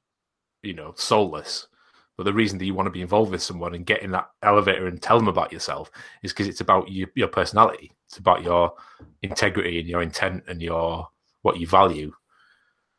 [0.62, 1.68] you know soulless.
[2.16, 4.30] But the reason that you want to be involved with someone and get in that
[4.42, 5.90] elevator and tell them about yourself
[6.22, 7.92] is because it's about you, your personality.
[8.08, 8.72] It's about your
[9.22, 11.08] integrity and your intent and your
[11.42, 12.12] what you value.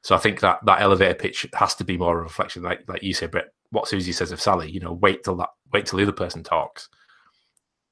[0.04, 2.82] So I think that that elevator pitch has to be more of a reflection, like
[2.88, 3.48] like you said, Brett.
[3.72, 6.44] What Susie says of Sally, you know, wait till that wait till the other person
[6.44, 6.90] talks.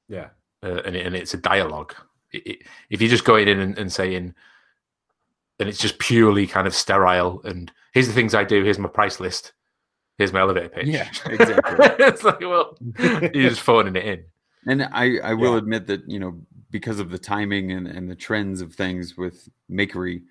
[0.08, 0.28] Yeah,
[0.62, 1.94] uh, and it, and it's a dialogue.
[2.32, 2.58] It, it,
[2.90, 4.34] if you're just going in and, and saying,
[5.58, 7.40] and it's just purely kind of sterile.
[7.44, 8.62] And here's the things I do.
[8.62, 9.52] Here's my price list.
[10.18, 10.86] Here's my elevator pitch.
[10.86, 12.06] Yeah, exactly.
[12.06, 14.24] it's like, well, you're just phoning it in.
[14.68, 15.58] And I, I will yeah.
[15.58, 19.48] admit that you know because of the timing and, and the trends of things with
[19.70, 20.22] makery,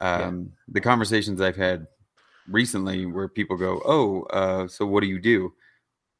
[0.00, 0.32] um, yeah.
[0.68, 1.86] the conversations I've had
[2.48, 5.52] recently where people go, "Oh, uh, so what do you do?"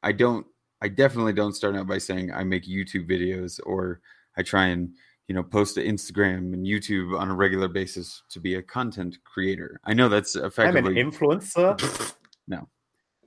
[0.03, 0.47] I don't.
[0.81, 4.01] I definitely don't start out by saying I make YouTube videos or
[4.37, 4.95] I try and
[5.29, 9.19] you know post to Instagram and YouTube on a regular basis to be a content
[9.25, 9.81] creator.
[9.85, 12.15] I know that's effectively I'm an influencer.
[12.49, 12.69] no,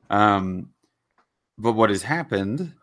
[0.10, 0.70] um,
[1.58, 2.74] but what has happened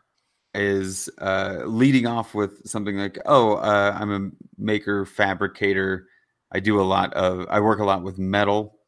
[0.54, 6.08] is uh, leading off with something like, "Oh, uh, I'm a maker fabricator.
[6.52, 7.46] I do a lot of.
[7.50, 8.78] I work a lot with metal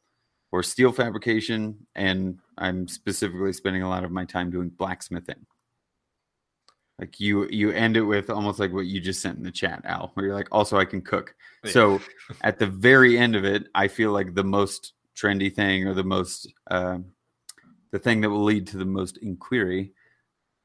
[0.54, 5.46] or steel fabrication, and I'm specifically spending a lot of my time doing blacksmithing."
[7.00, 9.82] Like you, you end it with almost like what you just sent in the chat,
[9.84, 11.72] Al, where you're like, "Also, I can cook." Yeah.
[11.72, 12.00] So
[12.42, 16.04] at the very end of it, I feel like the most trendy thing or the
[16.04, 16.98] most uh,
[17.90, 19.92] the thing that will lead to the most inquiry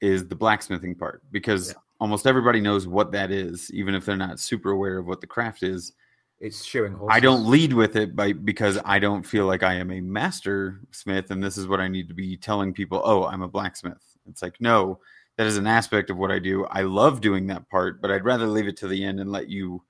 [0.02, 1.73] is the blacksmithing part because yeah.
[1.99, 5.28] almost everybody knows what that is, even if they're not super aware of what the
[5.28, 5.93] craft is.
[6.39, 6.93] It's showing.
[6.93, 7.15] Horses.
[7.15, 10.80] I don't lead with it by because I don't feel like I am a master
[10.91, 13.02] smith, and this is what I need to be telling people.
[13.04, 14.02] Oh, I'm a blacksmith.
[14.28, 14.99] It's like no,
[15.38, 16.65] that is an aspect of what I do.
[16.65, 19.49] I love doing that part, but I'd rather leave it to the end and let
[19.49, 19.84] you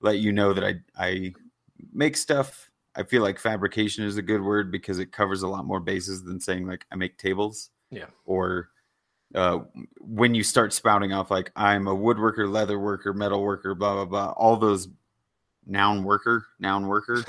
[0.00, 1.34] let you know that I I
[1.92, 2.70] make stuff.
[2.94, 6.24] I feel like fabrication is a good word because it covers a lot more bases
[6.24, 7.68] than saying like I make tables.
[7.90, 8.06] Yeah.
[8.24, 8.70] Or
[9.34, 9.60] uh,
[10.00, 14.04] when you start spouting off like I'm a woodworker, leather worker, metal worker, blah blah
[14.06, 14.88] blah, all those
[15.66, 17.24] noun worker, noun worker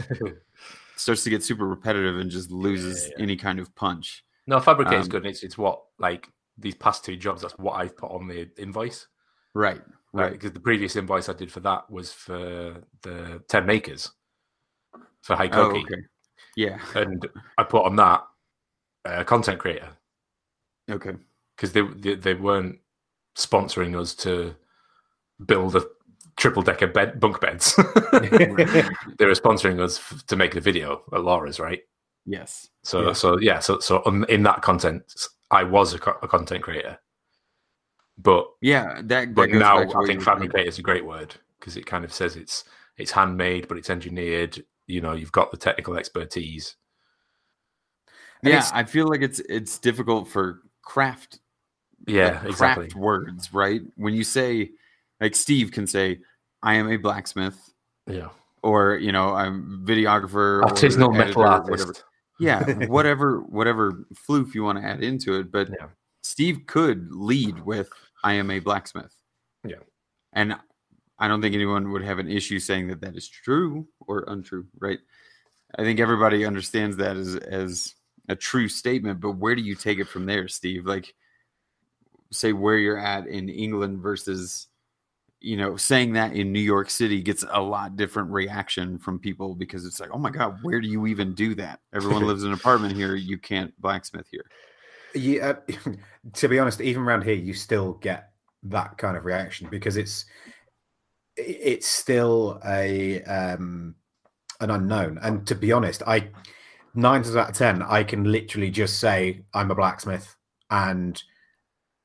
[0.96, 3.24] starts to get super repetitive and just loses yeah, yeah.
[3.24, 4.24] any kind of punch.
[4.46, 5.26] No, fabricate um, is good.
[5.26, 7.42] It's it's what like these past two jobs.
[7.42, 9.08] That's what I've put on the invoice.
[9.54, 9.82] Right,
[10.14, 10.32] right.
[10.32, 14.12] Because the previous invoice I did for that was for the ten makers
[15.22, 16.02] for High Oh, okay.
[16.56, 18.24] Yeah, and I put on that
[19.06, 19.90] uh, content creator.
[20.90, 21.14] Okay
[21.58, 22.78] because they, they, they weren't
[23.36, 24.56] sponsoring us to
[25.46, 25.86] build a
[26.38, 27.76] triple decker bed bunk beds.
[27.76, 31.82] they were sponsoring us f- to make the video at Laura's, right?
[32.26, 32.70] Yes.
[32.84, 33.14] So yeah.
[33.14, 35.04] so yeah so so in that content,
[35.52, 37.00] I was a, co- a content creator.
[38.18, 41.86] But yeah, that, that but now I think fabricate is a great word because it
[41.86, 42.64] kind of says it's
[42.98, 44.64] it's handmade, but it's engineered.
[44.88, 46.76] You know, you've got the technical expertise.
[48.44, 51.40] And yeah, I feel like it's it's difficult for craft
[52.06, 52.90] yeah, like exactly.
[52.96, 53.82] words, right?
[53.96, 54.72] When you say,
[55.20, 56.20] like Steve can say,
[56.62, 57.74] "I am a blacksmith,"
[58.08, 58.30] yeah,
[58.64, 62.04] or you know, I'm videographer, artisanal metal artist.
[62.40, 65.88] Yeah, whatever, whatever floof you want to add into it, but yeah.
[66.22, 67.90] Steve could lead with,
[68.24, 69.14] "I am a blacksmith."
[69.64, 69.78] Yeah,
[70.34, 70.56] and
[71.20, 74.68] I don't think anyone would have an issue saying that that is true or untrue,
[74.80, 75.00] right?
[75.78, 77.96] I think everybody understands that as as
[78.30, 80.86] a true statement, but where do you take it from there, Steve?
[80.86, 81.14] Like
[82.32, 84.68] say where you're at in England versus
[85.40, 89.56] you know saying that in New York City gets a lot different reaction from people
[89.56, 91.80] because it's like oh my god where do you even do that?
[91.94, 93.16] Everyone lives in an apartment here.
[93.16, 94.46] You can't blacksmith here.
[95.14, 95.54] Yeah
[96.34, 98.32] to be honest even around here you still get
[98.64, 100.26] that kind of reaction because it's
[101.36, 103.96] it's still a um
[104.60, 105.20] an unknown.
[105.22, 106.30] And to be honest I
[106.96, 110.36] nine times out of ten I can literally just say I'm a blacksmith
[110.72, 111.22] and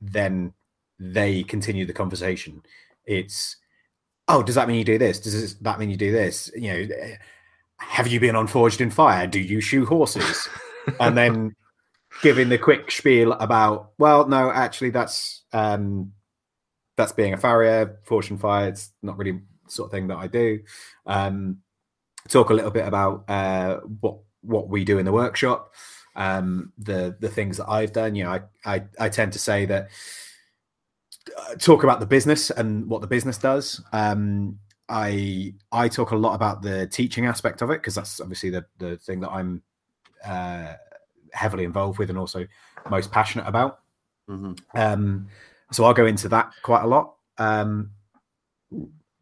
[0.03, 0.53] then
[0.99, 2.63] they continue the conversation.
[3.07, 3.57] It's,
[4.29, 5.21] oh, does that mean you do this?
[5.21, 6.51] Does that mean you do this?
[6.55, 6.89] You know,
[7.79, 9.27] have you been on Forged in Fire?
[9.27, 10.49] Do you shoe horses?
[11.01, 11.55] and then
[12.23, 16.13] giving the quick spiel about, well, no, actually, that's um,
[16.97, 18.69] that's being a farrier, Forged in Fire.
[18.69, 20.61] It's not really the sort of thing that I do.
[21.07, 21.59] Um,
[22.29, 25.73] talk a little bit about uh, what what we do in the workshop
[26.15, 28.15] um, the the things that I've done.
[28.15, 29.89] You know, I I, I tend to say that
[31.59, 33.83] talk about the business and what the business does.
[33.93, 34.59] Um,
[34.89, 38.65] I I talk a lot about the teaching aspect of it because that's obviously the
[38.79, 39.63] the thing that I'm
[40.25, 40.75] uh,
[41.33, 42.47] heavily involved with and also
[42.91, 43.81] most passionate about.
[44.29, 44.55] Mm-hmm.
[44.75, 45.29] Um,
[45.71, 47.15] so I'll go into that quite a lot.
[47.39, 47.91] Um,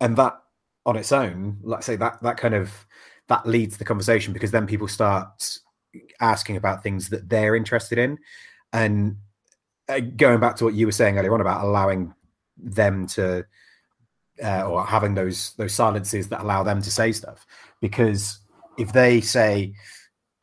[0.00, 0.40] and that
[0.86, 2.86] on its own, like I say, that that kind of
[3.28, 5.58] that leads the conversation because then people start
[6.20, 8.18] asking about things that they're interested in
[8.72, 9.16] and
[9.98, 12.14] going back to what you were saying earlier on about allowing
[12.56, 13.44] them to
[14.42, 17.46] uh, or having those those silences that allow them to say stuff.
[17.80, 18.38] Because
[18.78, 19.74] if they say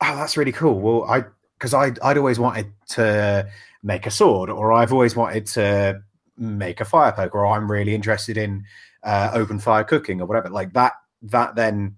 [0.00, 1.24] oh that's really cool well i
[1.58, 3.48] because I'd, I'd always wanted to
[3.82, 6.02] make a sword or i've always wanted to
[6.36, 8.64] make a fire poker or i'm really interested in
[9.02, 11.96] uh, open fire cooking or whatever like that that then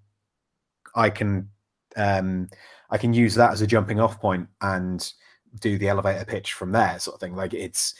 [0.94, 1.50] i can
[1.96, 2.48] um
[2.90, 5.12] I can use that as a jumping off point and
[5.58, 7.34] do the elevator pitch from there, sort of thing.
[7.34, 7.94] Like it's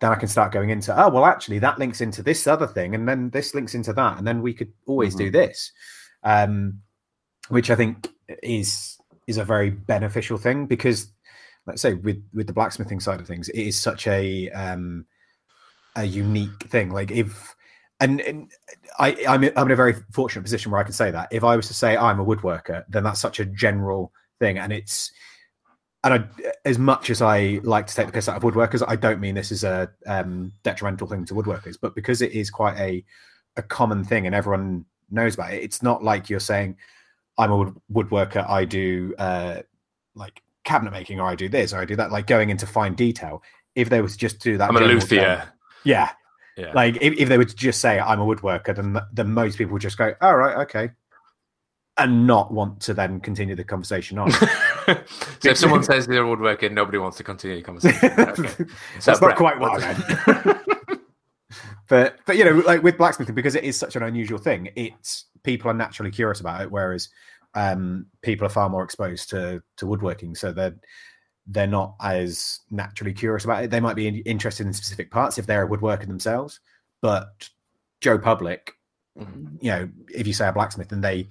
[0.00, 2.94] then I can start going into, oh, well, actually, that links into this other thing,
[2.94, 5.26] and then this links into that, and then we could always mm-hmm.
[5.26, 5.72] do this,
[6.22, 6.80] um,
[7.48, 8.10] which I think
[8.42, 11.10] is is a very beneficial thing because,
[11.66, 15.06] let's say, with with the blacksmithing side of things, it is such a um,
[15.96, 16.90] a unique thing.
[16.90, 17.54] Like if
[18.00, 18.50] and, and
[18.98, 21.28] I, I'm, I'm in a very fortunate position where I can say that.
[21.30, 24.72] If I was to say I'm a woodworker, then that's such a general thing, and
[24.72, 25.12] it's
[26.04, 26.24] and I,
[26.66, 29.34] as much as I like to take the piss out of woodworkers, I don't mean
[29.34, 33.04] this is a um, detrimental thing to woodworkers, but because it is quite a
[33.56, 36.76] a common thing and everyone knows about it, it's not like you're saying
[37.38, 39.62] I'm a woodworker, I do uh,
[40.14, 42.94] like cabinet making, or I do this, or I do that, like going into fine
[42.94, 43.42] detail.
[43.74, 45.50] If they were to just do that, I'm a luthier.
[45.84, 46.10] yeah,
[46.56, 46.72] yeah.
[46.74, 49.72] Like if, if they were to just say I'm a woodworker, then then most people
[49.72, 50.90] would just go, "All oh, right, okay,"
[51.96, 54.30] and not want to then continue the conversation on.
[55.40, 58.10] so if someone says they're a woodworker, nobody wants to continue the conversation.
[58.18, 58.48] Okay.
[59.00, 60.58] So That's Brett, not quite what I meant.
[61.88, 65.26] but but you know, like with blacksmithing, because it is such an unusual thing, it's
[65.42, 67.08] people are naturally curious about it, whereas
[67.54, 70.76] um, people are far more exposed to to woodworking, so they're
[71.46, 73.70] they're not as naturally curious about it.
[73.70, 76.60] They might be interested in specific parts if they're a woodworker themselves,
[77.02, 77.48] but
[78.00, 78.72] Joe Public,
[79.18, 79.56] mm-hmm.
[79.60, 81.28] you know, if you say a blacksmith, and they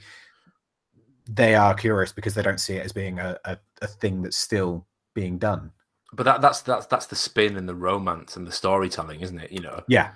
[1.28, 4.38] they are curious because they don't see it as being a, a, a thing that's
[4.38, 5.72] still being done.
[6.14, 9.52] But that, that's that's that's the spin and the romance and the storytelling, isn't it?
[9.52, 10.12] You know, yeah.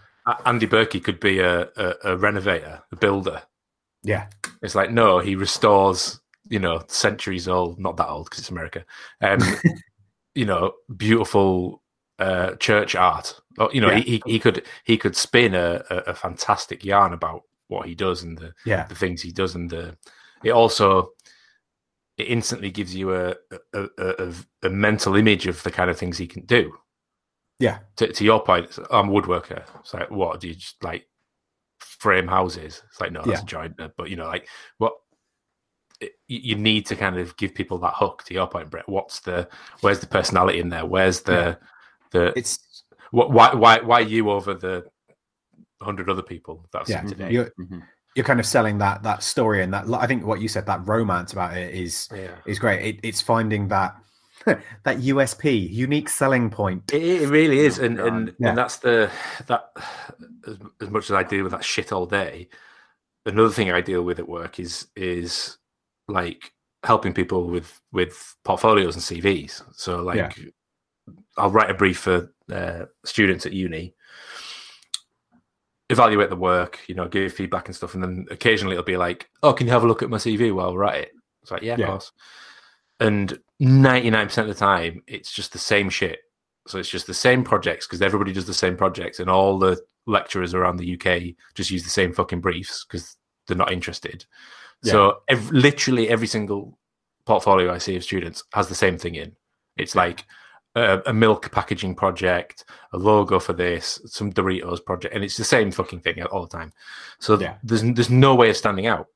[0.46, 3.42] Andy Berkey could be a, a, a renovator, a builder.
[4.04, 4.28] Yeah,
[4.62, 8.86] it's like no, he restores you know centuries old, not that old because it's America.
[9.22, 9.40] Um,
[10.36, 11.82] you know, beautiful
[12.20, 13.40] uh, church art.
[13.74, 14.00] You know, yeah.
[14.00, 18.22] he, he could he could spin a, a, a, fantastic yarn about what he does
[18.22, 18.86] and the yeah.
[18.86, 19.98] the things he does, and the
[20.44, 21.12] it also
[22.18, 23.36] it instantly gives you a
[23.74, 26.74] a, a a, mental image of the kind of things he can do.
[27.60, 27.80] Yeah.
[27.98, 29.64] To, to your point, I'm a woodworker.
[29.80, 31.08] It's like, what do you just like
[31.80, 32.84] frame houses?
[32.90, 33.44] It's like, no, that's yeah.
[33.44, 33.92] a giant.
[33.98, 34.48] But you know, like
[34.78, 34.94] what
[36.28, 38.88] you need to kind of give people that hook to your point, Brett.
[38.88, 39.48] What's the
[39.82, 40.86] where's the personality in there?
[40.86, 41.56] Where's the yeah.
[42.12, 44.86] the it's what why why why you over the
[45.82, 47.32] hundred other people that's yeah, today?
[47.60, 47.80] Mm-hmm.
[48.18, 50.86] You're kind of selling that that story and that I think what you said that
[50.88, 52.32] romance about it is yeah.
[52.48, 52.84] is great.
[52.84, 53.96] It, it's finding that
[54.46, 56.92] that USP, unique selling point.
[56.92, 58.50] It, it really is, and and, yeah.
[58.50, 59.12] and that's the
[59.46, 59.70] that
[60.48, 62.50] as, as much as I deal with that shit all day.
[63.28, 65.60] Another thing I deal with at work is is
[66.08, 66.54] like
[66.84, 69.62] helping people with with portfolios and CVs.
[69.76, 70.46] So like yeah.
[71.38, 73.94] I'll write a brief for uh, students at uni,
[75.90, 79.30] evaluate the work, you know, give feedback and stuff, and then occasionally it'll be like,
[79.44, 81.62] "Oh, can you have a look at my CV while I write it?" It's like,
[81.62, 81.86] "Yeah, yeah.
[81.86, 82.12] of course."
[83.00, 86.20] And ninety nine percent of the time, it's just the same shit.
[86.68, 89.82] So it's just the same projects because everybody does the same projects, and all the
[90.06, 93.16] lecturers around the UK just use the same fucking briefs because
[93.48, 94.26] they're not interested.
[94.84, 94.92] Yeah.
[94.92, 96.78] So every, literally every single
[97.26, 99.36] portfolio I see of students has the same thing in.
[99.78, 100.26] It's like
[100.78, 105.44] a, a, milk packaging project, a logo for this, some Doritos project, and it's the
[105.44, 106.72] same fucking thing all the time.
[107.20, 107.56] So yeah.
[107.64, 109.08] there's there's no way of standing out.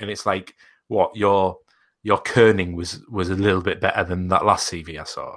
[0.00, 0.54] And it's like
[0.86, 1.58] what your
[2.02, 5.36] your kerning was was a little bit better than that last CV I saw.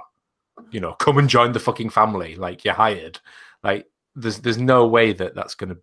[0.70, 2.36] You know, come and join the fucking family.
[2.36, 3.18] Like you're hired.
[3.64, 5.80] Like there's there's no way that that's going to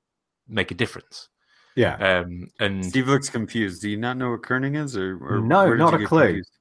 [0.48, 1.28] make a difference.
[1.76, 1.95] Yeah.
[1.95, 3.82] Um, and Steve looks confused.
[3.82, 6.26] Do you not know what kerning is, or, or no, not a clue.
[6.28, 6.52] Confused?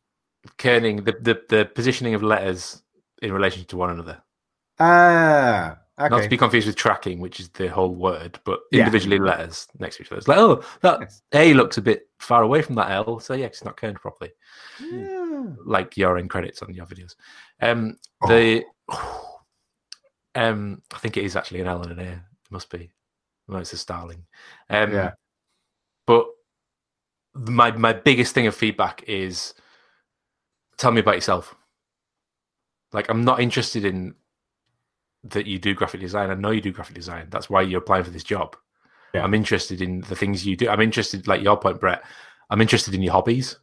[0.59, 2.83] Kerning, the, the the positioning of letters
[3.23, 4.23] in relation to one another.
[4.79, 6.15] Ah, uh, okay.
[6.15, 9.23] Not to be confused with tracking, which is the whole word, but individually yeah.
[9.23, 10.19] letters next to each other.
[10.19, 11.23] It's like, oh, that yes.
[11.35, 14.31] A looks a bit far away from that L, so yeah, it's not kerned properly.
[14.81, 15.47] Yeah.
[15.65, 17.15] Like your end credits on your videos.
[17.61, 18.29] Um, oh.
[18.29, 18.65] the
[20.35, 22.13] um, I think it is actually an L and an A.
[22.13, 22.19] It
[22.51, 22.91] must be.
[23.49, 24.27] No, it's a Starling.
[24.71, 25.13] Um, yeah.
[26.07, 26.27] But
[27.35, 29.55] my my biggest thing of feedback is
[30.77, 31.55] tell me about yourself.
[32.93, 34.15] Like I'm not interested in
[35.25, 36.31] that you do graphic design.
[36.31, 37.27] I know you do graphic design.
[37.31, 38.57] That's why you're applying for this job.
[39.15, 39.25] Yeah.
[39.25, 40.69] I'm interested in the things you do.
[40.69, 42.03] I'm interested, like your point, Brett.
[42.51, 43.57] I'm interested in your hobbies.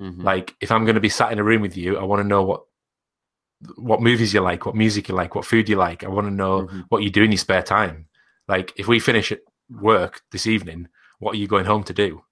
[0.00, 0.22] Mm-hmm.
[0.22, 2.28] Like if I'm going to be sat in a room with you, I want to
[2.28, 2.62] know what
[3.76, 6.02] what movies you like, what music you like, what food you like.
[6.02, 6.80] I want to know mm-hmm.
[6.88, 8.06] what you do in your spare time.
[8.48, 10.88] Like, if we finish at work this evening,
[11.18, 12.22] what are you going home to do?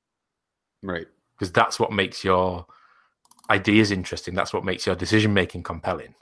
[0.82, 1.06] Right.
[1.36, 2.66] Because that's what makes your
[3.50, 4.34] ideas interesting.
[4.34, 6.14] That's what makes your decision making compelling.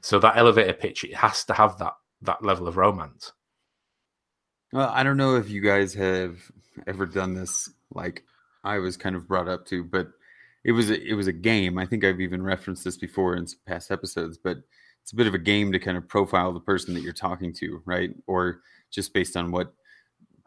[0.00, 3.32] So that elevator pitch, it has to have that that level of romance.
[4.72, 6.38] Well, I don't know if you guys have
[6.86, 8.24] ever done this, like
[8.64, 10.08] I was kind of brought up to, but
[10.64, 11.78] it was a, it was a game.
[11.78, 14.58] I think I've even referenced this before in past episodes, but
[15.02, 17.52] it's a bit of a game to kind of profile the person that you're talking
[17.54, 18.10] to, right?
[18.26, 19.74] Or just based on what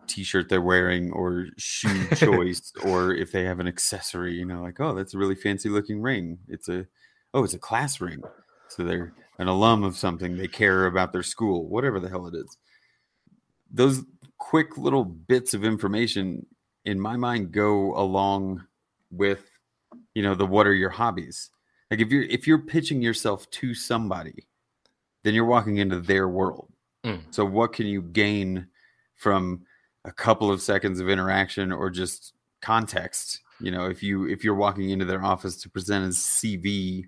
[0.08, 4.80] t-shirt they're wearing or shoe choice or if they have an accessory you know like
[4.80, 6.38] oh that's a really fancy looking ring.
[6.48, 6.86] It's a
[7.34, 8.22] oh it's a class ring.
[8.70, 10.38] So they're an alum of something.
[10.38, 12.58] They care about their school whatever the hell it is.
[13.72, 14.04] Those
[14.38, 16.46] quick little bits of information
[16.86, 18.64] in my mind go along
[19.12, 19.50] with
[20.14, 21.50] you know the what are your hobbies?
[21.92, 24.48] Like if you're if you're pitching yourself to somebody
[25.24, 26.72] then you're walking into their world.
[27.04, 27.22] Mm.
[27.30, 28.68] so what can you gain
[29.16, 29.62] from
[30.06, 34.56] a couple of seconds of interaction or just context you know if you if you're
[34.56, 37.04] walking into their office to present a cv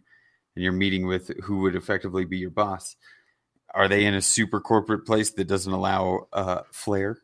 [0.55, 2.95] and you're meeting with who would effectively be your boss
[3.73, 7.17] are they in a super corporate place that doesn't allow uh flair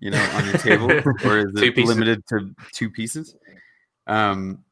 [0.00, 0.88] you know on your table?
[1.24, 3.34] Or is it limited to two pieces?
[4.06, 4.64] Um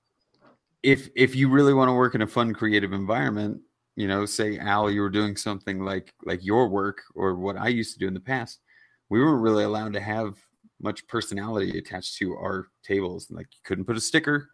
[0.83, 3.61] if if you really want to work in a fun creative environment
[3.97, 7.69] you know say al you were doing something like like your work or what i
[7.69, 8.61] used to do in the past
[9.11, 10.37] we weren't really allowed to have
[10.81, 13.29] much personality attached to our tables.
[13.31, 14.49] Like you couldn't put a sticker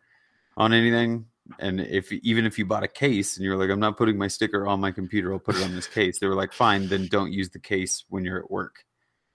[0.57, 1.27] on anything.
[1.59, 4.29] And if even if you bought a case and you're like, I'm not putting my
[4.29, 6.19] sticker on my computer, I'll put it on this case.
[6.19, 8.85] They were like, fine, then don't use the case when you're at work.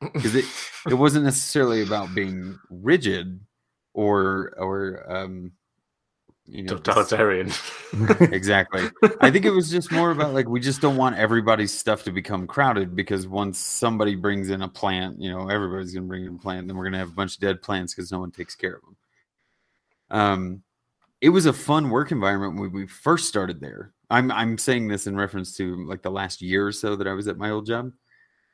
[0.13, 0.45] Because it,
[0.87, 3.39] it wasn't necessarily about being rigid
[3.93, 5.53] or or um
[6.47, 7.51] you know, totalitarian.
[8.19, 8.87] exactly.
[9.21, 12.11] I think it was just more about like we just don't want everybody's stuff to
[12.11, 16.35] become crowded because once somebody brings in a plant, you know, everybody's gonna bring in
[16.35, 18.55] a plant, then we're gonna have a bunch of dead plants because no one takes
[18.55, 18.95] care of them.
[20.11, 20.63] Um,
[21.21, 23.93] it was a fun work environment when we first started there.
[24.09, 27.13] I'm I'm saying this in reference to like the last year or so that I
[27.13, 27.91] was at my old job.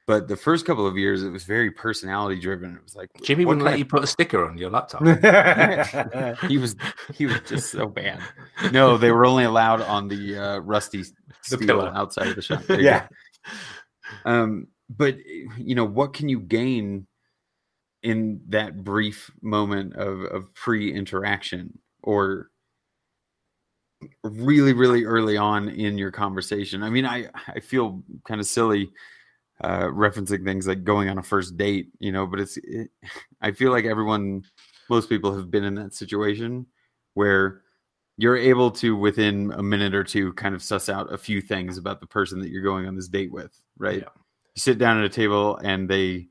[0.07, 2.75] But the first couple of years, it was very personality driven.
[2.75, 5.03] It was like Jimmy wouldn't let you put a sticker on your laptop.
[6.49, 6.75] he was
[7.13, 8.19] he was just so bad.
[8.71, 11.03] No, they were only allowed on the uh, rusty
[11.49, 12.63] the pillar outside of the shop.
[12.69, 13.07] yeah.
[14.25, 15.17] Um, but
[15.57, 17.07] you know what can you gain
[18.01, 22.49] in that brief moment of of pre interaction or
[24.23, 26.81] really really early on in your conversation?
[26.81, 28.91] I mean, I I feel kind of silly
[29.63, 32.89] uh, referencing things like going on a first date, you know, but it's, it,
[33.41, 34.43] I feel like everyone,
[34.89, 36.65] most people have been in that situation
[37.13, 37.61] where
[38.17, 41.77] you're able to, within a minute or two, kind of suss out a few things
[41.77, 43.99] about the person that you're going on this date with, right?
[43.99, 44.09] Yeah.
[44.55, 46.27] You sit down at a table and they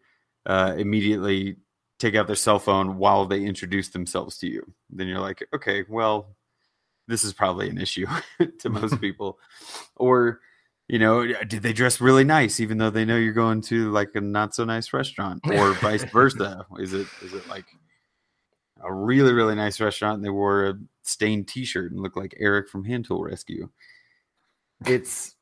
[0.46, 1.56] uh, immediately
[1.98, 4.72] take out their cell phone while they introduce themselves to you.
[4.90, 6.34] Then you're like, okay, well,
[7.06, 8.06] this is probably an issue
[8.58, 9.38] to most people.
[9.96, 10.40] Or,
[10.90, 14.10] you know, did they dress really nice even though they know you're going to like
[14.16, 16.66] a not so nice restaurant or vice versa?
[16.80, 17.66] is it is it like
[18.82, 22.68] a really really nice restaurant and they wore a stained t-shirt and looked like Eric
[22.68, 23.68] from Hand Tool Rescue?
[24.84, 25.36] It's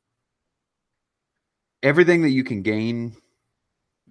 [1.82, 3.16] everything that you can gain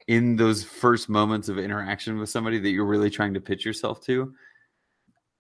[0.08, 4.02] in those first moments of interaction with somebody that you're really trying to pitch yourself
[4.06, 4.34] to.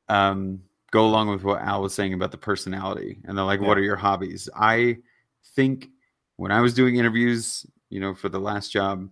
[0.10, 3.68] Um, go along with what Al was saying about the personality and they're like, yeah.
[3.68, 4.48] what are your hobbies?
[4.56, 4.98] I
[5.56, 5.90] think
[6.38, 9.10] when I was doing interviews, you know, for the last job,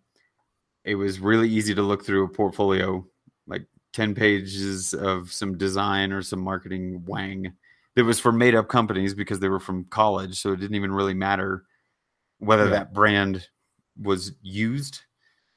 [0.83, 3.05] it was really easy to look through a portfolio,
[3.47, 7.53] like 10 pages of some design or some marketing wang
[7.95, 10.39] that was for made up companies because they were from college.
[10.39, 11.63] So it didn't even really matter
[12.39, 12.71] whether yeah.
[12.71, 13.47] that brand
[13.99, 15.01] was used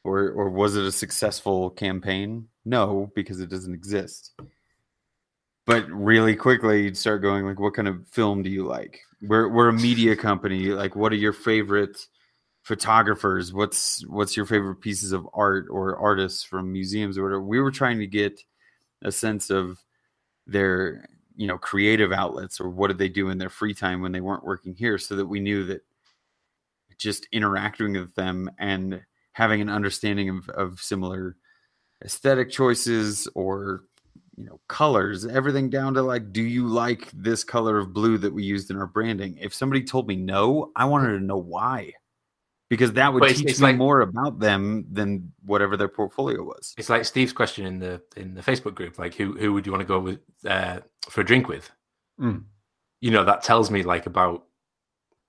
[0.04, 2.48] or or was it a successful campaign?
[2.64, 4.32] No, because it doesn't exist
[5.68, 9.00] but really quickly you'd start going like what kind of film do you like?
[9.20, 10.68] We're, we're a media company.
[10.68, 12.06] Like what are your favorite
[12.62, 13.52] photographers?
[13.52, 17.42] What's what's your favorite pieces of art or artists from museums or whatever?
[17.42, 18.40] We were trying to get
[19.02, 19.78] a sense of
[20.46, 21.06] their
[21.36, 24.22] you know creative outlets or what did they do in their free time when they
[24.22, 25.82] weren't working here so that we knew that
[26.96, 29.02] just interacting with them and
[29.32, 31.36] having an understanding of, of similar
[32.02, 33.82] aesthetic choices or
[34.38, 38.32] you know colors everything down to like do you like this color of blue that
[38.32, 39.36] we used in our branding?
[39.40, 41.92] If somebody told me no i wanted to know why
[42.68, 46.74] because that would teach it's me like, more about them than whatever their portfolio was.
[46.78, 49.72] It's like steve's question in the in the facebook group like who who would you
[49.72, 51.70] want to go with uh, for a drink with?
[52.20, 52.44] Mm.
[53.00, 54.44] you know that tells me like about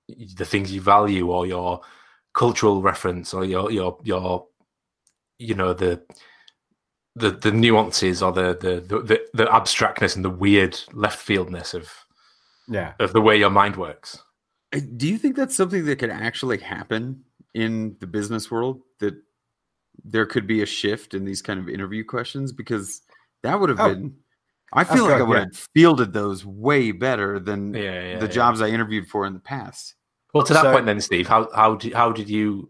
[0.07, 1.81] the things you value or your
[2.33, 4.47] cultural reference or your your your
[5.37, 6.01] you know the
[7.19, 11.91] the the nuances or the, the the the abstractness and the weird left fieldness of
[12.67, 14.23] yeah of the way your mind works.
[14.73, 18.81] Uh, do you think that's something that could actually happen in the business world?
[18.99, 19.15] That
[20.03, 23.01] there could be a shift in these kind of interview questions because
[23.43, 24.15] that would have oh, been.
[24.71, 25.45] I feel like I would yeah.
[25.45, 29.39] have fielded those way better than yeah, yeah, the jobs I interviewed for in the
[29.39, 29.95] past.
[30.33, 32.69] Well, to that so, point, then, Steve, how how did how did you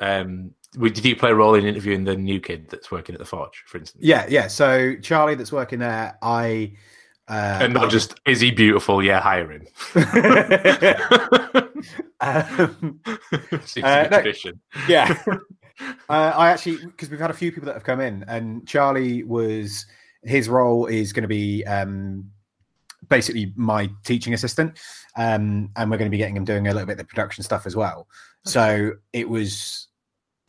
[0.00, 3.24] um did you play a role in interviewing the new kid that's working at the
[3.24, 4.04] Forge, for instance?
[4.04, 4.46] Yeah, yeah.
[4.46, 6.76] So Charlie, that's working there, I.
[7.28, 9.02] Uh, and not I, just is he beautiful?
[9.02, 9.66] Yeah, hire him.
[12.20, 13.00] um,
[13.64, 14.60] Seems uh, no, tradition.
[14.88, 15.16] Yeah,
[16.08, 19.22] uh, I actually because we've had a few people that have come in, and Charlie
[19.22, 19.86] was
[20.22, 22.30] his role is going to be um,
[23.08, 24.78] basically my teaching assistant,
[25.16, 27.44] um, and we're going to be getting him doing a little bit of the production
[27.44, 28.08] stuff as well.
[28.46, 28.50] Okay.
[28.50, 29.88] So it was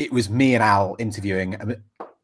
[0.02, 1.76] it was me and Al interviewing um,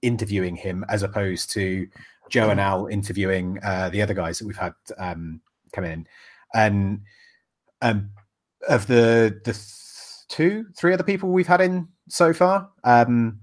[0.01, 1.87] interviewing him as opposed to
[2.29, 5.41] Joe and Al interviewing uh, the other guys that we've had um,
[5.73, 6.07] come in,
[6.55, 7.01] and
[7.81, 8.09] um,
[8.67, 13.39] of the the th- two three other people we've had in so far, um,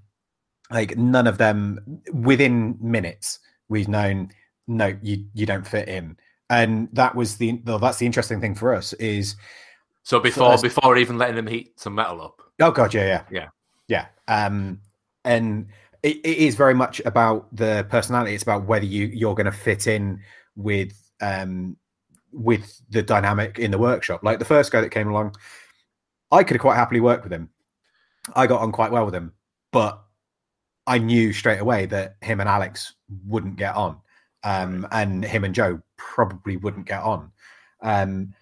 [0.71, 4.31] like none of them within minutes we've known
[4.67, 6.17] no you you don't fit in,
[6.51, 9.37] and that was the well, that's the interesting thing for us is
[10.03, 12.43] so before before even letting them heat some metal up.
[12.61, 13.49] Oh god, yeah, yeah, yeah.
[13.89, 14.07] Yeah.
[14.29, 14.81] Um,
[15.25, 15.69] and
[16.03, 18.35] it, it is very much about the personality.
[18.35, 20.21] It's about whether you you're going to fit in
[20.57, 21.77] with um,
[22.33, 24.23] with the dynamic in the workshop.
[24.23, 25.35] Like the first guy that came along,
[26.31, 27.49] I could have quite happily worked with him.
[28.35, 29.33] I got on quite well with him,
[29.73, 30.03] but
[30.87, 32.95] I knew straight away that him and Alex
[33.27, 33.99] wouldn't get on,
[34.43, 37.31] um, and him and Joe probably wouldn't get on.
[37.81, 38.35] Um,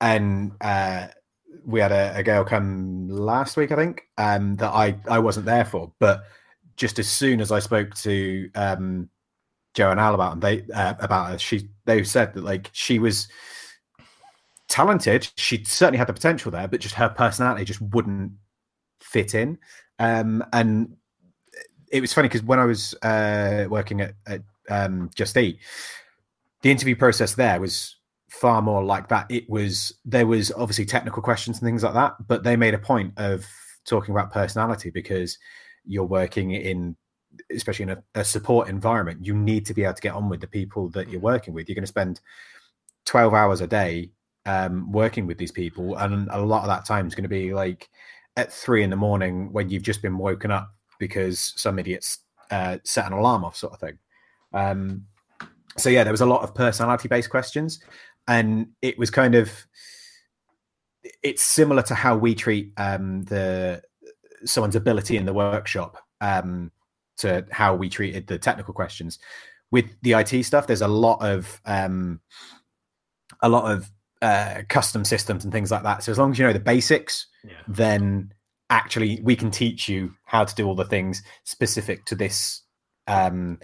[0.00, 1.08] and uh,
[1.64, 5.46] we had a, a, girl come last week, I think, um, that I, I wasn't
[5.46, 5.92] there for.
[5.98, 6.24] But
[6.76, 9.08] just as soon as I spoke to um,
[9.74, 12.98] Joe and Al about them, they uh, about her, she they said that like she
[12.98, 13.28] was
[14.68, 15.28] talented.
[15.36, 18.32] She certainly had the potential there, but just her personality just wouldn't
[19.00, 19.58] fit in.
[19.98, 20.96] Um, and
[21.90, 25.58] it was funny because when I was uh, working at, at um, Just Eat,
[26.62, 27.96] the interview process there was
[28.32, 29.26] far more like that.
[29.30, 32.78] It was there was obviously technical questions and things like that, but they made a
[32.78, 33.46] point of
[33.84, 35.38] talking about personality because
[35.84, 36.96] you're working in
[37.54, 40.40] especially in a, a, support environment you need to be able to get on with
[40.40, 41.68] the people that you're working with.
[41.68, 42.20] You're going to spend
[43.06, 44.10] 12 hours a day
[44.44, 47.54] um, working with these people and a lot of that time is going to be
[47.54, 47.88] like
[48.36, 52.18] at three in the morning when you've just been woken up because some idiots
[52.50, 53.98] uh, set an alarm off sort of thing.
[54.52, 55.06] Um,
[55.78, 57.80] so yeah there was a lot of personality based questions
[58.28, 59.50] and it was kind of
[61.22, 63.82] it's similar to how we treat um, the
[64.44, 66.70] someone's ability in the workshop um,
[67.18, 69.18] to how we treated the technical questions
[69.70, 70.66] with the IT stuff.
[70.66, 72.20] There's a lot of um,
[73.40, 76.02] a lot of uh, custom systems and things like that.
[76.02, 77.54] So as long as you know the basics, yeah.
[77.66, 78.32] then
[78.70, 82.62] actually we can teach you how to do all the things specific to this
[83.08, 83.58] um,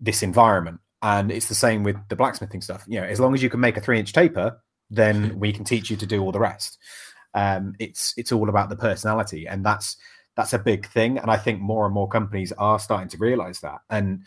[0.00, 0.80] this environment.
[1.02, 2.84] And it's the same with the blacksmithing stuff.
[2.86, 5.64] You know, as long as you can make a three inch taper, then we can
[5.64, 6.78] teach you to do all the rest.
[7.34, 9.96] Um, it's it's all about the personality, and that's
[10.36, 11.18] that's a big thing.
[11.18, 13.80] And I think more and more companies are starting to realize that.
[13.90, 14.24] And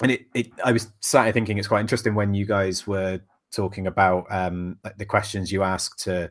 [0.00, 3.20] and it, it I was started thinking it's quite interesting when you guys were
[3.50, 6.30] talking about um, like the questions you ask to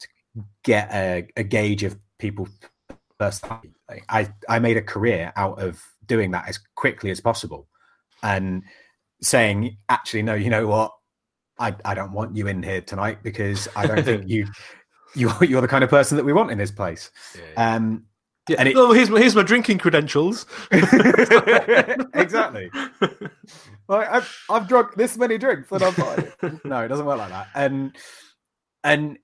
[0.00, 0.08] to
[0.62, 2.48] get a, a gauge of people
[3.18, 3.72] personality.
[4.08, 7.68] I I made a career out of doing that as quickly as possible,
[8.22, 8.62] and
[9.22, 10.92] saying, actually, no, you know what?
[11.58, 14.46] I, I don't want you in here tonight because I don't think you
[15.14, 17.10] you you're the kind of person that we want in this place.
[17.36, 17.74] Yeah.
[17.74, 18.06] Um,
[18.48, 18.56] yeah.
[18.58, 20.46] And it, oh, here's my, here's my drinking credentials.
[20.72, 22.70] exactly.
[23.88, 26.60] like, I've, I've drunk this many drinks and I'm fine.
[26.64, 27.46] no, it doesn't work like that.
[27.54, 27.96] And
[28.82, 29.18] and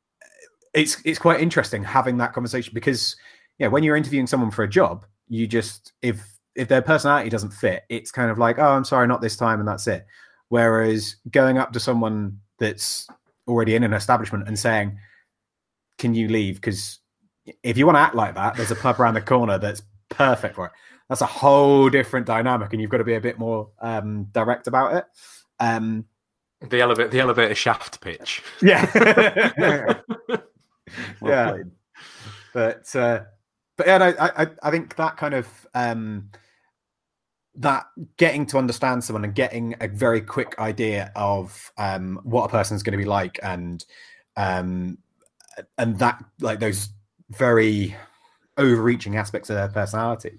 [0.73, 3.17] it's it's quite interesting having that conversation because
[3.59, 7.53] yeah, when you're interviewing someone for a job, you just if if their personality doesn't
[7.53, 10.05] fit, it's kind of like, oh, I'm sorry, not this time, and that's it.
[10.49, 13.07] Whereas going up to someone that's
[13.47, 14.99] already in an establishment and saying,
[15.99, 16.99] "Can you leave?" Because
[17.63, 20.57] if you want to act like that, there's a pub around the corner that's perfect
[20.57, 20.73] for it.
[21.09, 24.67] That's a whole different dynamic, and you've got to be a bit more um, direct
[24.67, 25.05] about it.
[25.61, 26.07] Um,
[26.61, 28.43] the elevator, the elevator shaft pitch.
[28.61, 28.91] Yeah,
[31.23, 31.59] yeah.
[32.53, 33.21] But uh,
[33.77, 36.31] but yeah, no, I I think that kind of um,
[37.59, 37.87] that
[38.17, 42.83] getting to understand someone and getting a very quick idea of um, what a person's
[42.83, 43.85] going to be like and
[44.37, 44.97] um,
[45.77, 46.91] and that like those
[47.31, 47.97] very
[48.57, 50.39] overreaching aspects of their personality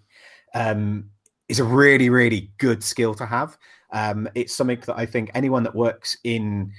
[0.55, 1.09] um,
[1.49, 3.57] is a really really good skill to have.
[3.91, 6.71] Um, it's something that i think anyone that works in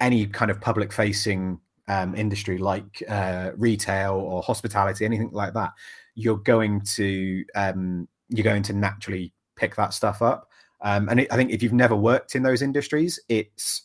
[0.00, 5.72] any kind of public facing um, industry like uh, retail or hospitality anything like that
[6.14, 10.48] you're going to um, you're going to naturally pick that stuff up.
[10.80, 13.82] Um, and it, I think if you've never worked in those industries, it's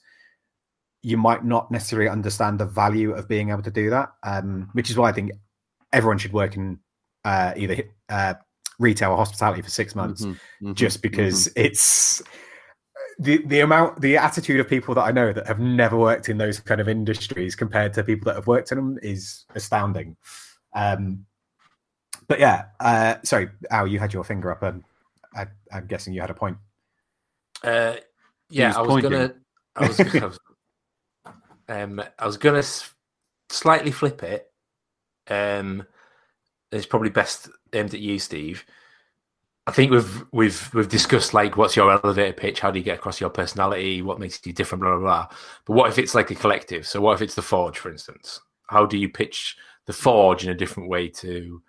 [1.02, 4.10] you might not necessarily understand the value of being able to do that.
[4.24, 5.32] Um, which is why I think
[5.92, 6.80] everyone should work in
[7.26, 8.36] uh, either uh,
[8.80, 10.32] retail or hospitality for six months, mm-hmm,
[10.68, 11.66] mm-hmm, just because mm-hmm.
[11.66, 12.22] it's
[13.20, 16.38] the the amount the attitude of people that I know that have never worked in
[16.38, 20.16] those kind of industries compared to people that have worked in them is astounding.
[20.74, 21.26] Um,
[22.28, 24.84] but yeah, uh, sorry, Al, you had your finger up, and
[25.36, 26.58] I, am guessing you had a point.
[27.64, 27.96] Uh,
[28.50, 29.34] yeah, I was gonna,
[29.76, 30.40] I was, I was,
[31.70, 32.64] um, I was gonna
[33.50, 34.52] slightly flip it.
[35.28, 35.86] Um,
[36.72, 38.66] it's probably best aimed at you, Steve.
[39.66, 42.98] I think we've we've we've discussed like what's your elevator pitch, how do you get
[42.98, 45.28] across your personality, what makes you different, blah blah blah.
[45.66, 46.86] But what if it's like a collective?
[46.86, 48.42] So what if it's the Forge, for instance?
[48.68, 49.56] How do you pitch
[49.86, 51.62] the Forge in a different way to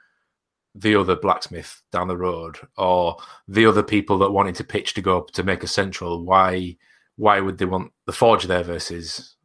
[0.74, 3.16] the other blacksmith down the road, or
[3.48, 6.24] the other people that wanted to pitch to go up to Maker Central?
[6.24, 6.76] Why
[7.16, 9.36] why would they want the Forge there versus,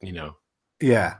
[0.00, 0.36] you know?
[0.80, 1.16] Yeah,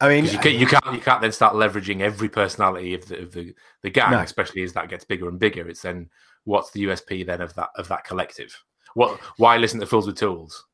[0.00, 3.18] I mean, you, can, you can't you can't then start leveraging every personality of the
[3.18, 4.20] of the, the gang, no.
[4.20, 5.68] especially as that gets bigger and bigger.
[5.68, 6.08] It's then
[6.44, 8.58] what's the USP then of that of that collective?
[8.94, 10.66] What why listen to Fools with Tools?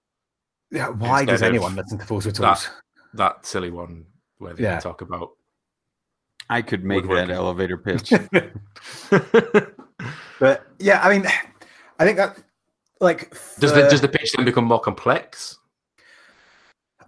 [0.70, 2.68] Yeah, why does anyone listen to Fools with Tools?
[3.14, 4.07] That, that silly one
[4.39, 4.78] where they yeah.
[4.78, 5.30] talk about.
[6.49, 8.11] I could make that elevator pitch.
[10.40, 11.26] but yeah, I mean,
[11.99, 12.36] I think that
[13.01, 13.61] like for...
[13.61, 15.59] does the does the pitch then become more complex?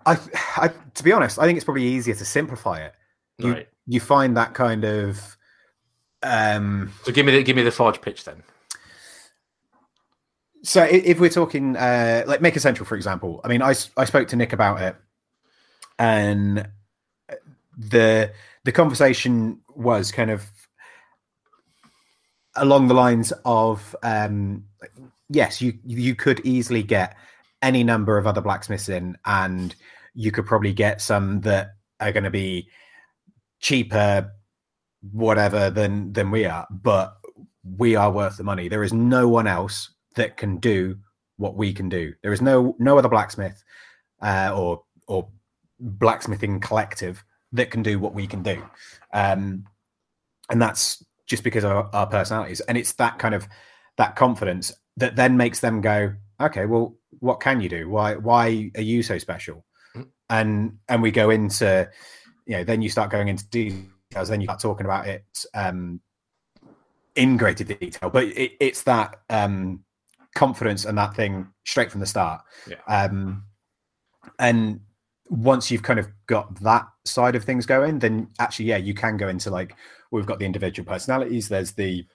[0.07, 0.19] I,
[0.57, 2.95] I, to be honest, I think it's probably easier to simplify it.
[3.37, 3.69] You, right.
[3.87, 5.37] you find that kind of.
[6.23, 8.43] Um, so give me the give me the forge pitch then.
[10.63, 14.29] So if we're talking uh, like Maker Central, for example, I mean, I I spoke
[14.29, 14.97] to Nick about it,
[15.99, 16.69] and
[17.77, 18.33] the
[18.69, 20.45] the conversation was kind of
[22.57, 24.63] along the lines of um,
[25.31, 27.17] yes, you you could easily get
[27.63, 29.75] any number of other blacksmiths in, and
[30.13, 32.69] you could probably get some that are going to be
[33.59, 34.31] cheaper,
[35.13, 36.67] whatever than than we are.
[36.71, 37.17] But
[37.65, 38.69] we are worth the money.
[38.69, 40.99] There is no one else that can do
[41.39, 42.13] what we can do.
[42.23, 43.65] There is no no other blacksmith
[44.21, 45.27] uh, or or
[45.81, 48.63] blacksmithing collective that can do what we can do,
[49.13, 49.65] um,
[50.51, 52.61] and that's just because of our, personalities.
[52.61, 53.47] And it's that kind of
[53.97, 57.89] that confidence that then makes them go, okay, well, what can you do?
[57.89, 59.65] Why why are you so special?
[59.95, 60.07] Mm.
[60.31, 61.89] And and we go into,
[62.47, 64.29] you know, then you start going into details.
[64.29, 65.25] Then you start talking about it
[65.55, 66.01] um,
[67.15, 68.11] in greater detail.
[68.11, 69.85] But it, it's that um,
[70.35, 72.43] confidence and that thing straight from the start.
[72.67, 72.77] Yeah.
[72.89, 73.45] Um,
[74.39, 74.81] and
[75.29, 79.17] once you've kind of got that side of things going, then actually, yeah, you can
[79.17, 79.75] go into like
[80.11, 81.49] we've got the individual personalities.
[81.49, 82.07] There's the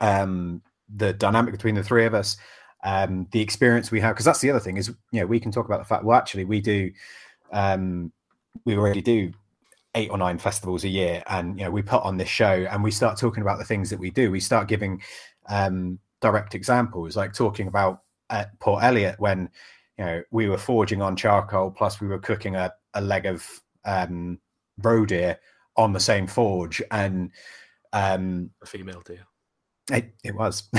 [0.00, 0.62] um
[0.94, 2.36] the dynamic between the three of us
[2.82, 5.52] um, the experience we have because that's the other thing is you know we can
[5.52, 6.90] talk about the fact well actually we do
[7.52, 8.12] um,
[8.64, 9.32] we already do
[9.94, 12.82] eight or nine festivals a year and you know we put on this show and
[12.82, 15.00] we start talking about the things that we do we start giving
[15.48, 19.50] um, direct examples like talking about at Port Eliot when
[20.00, 23.46] you know we were forging on charcoal plus we were cooking a, a leg of
[23.84, 24.38] um,
[24.78, 25.38] roe deer
[25.76, 27.30] on the same forge and
[27.92, 29.26] um a female deer
[29.92, 30.62] it, it was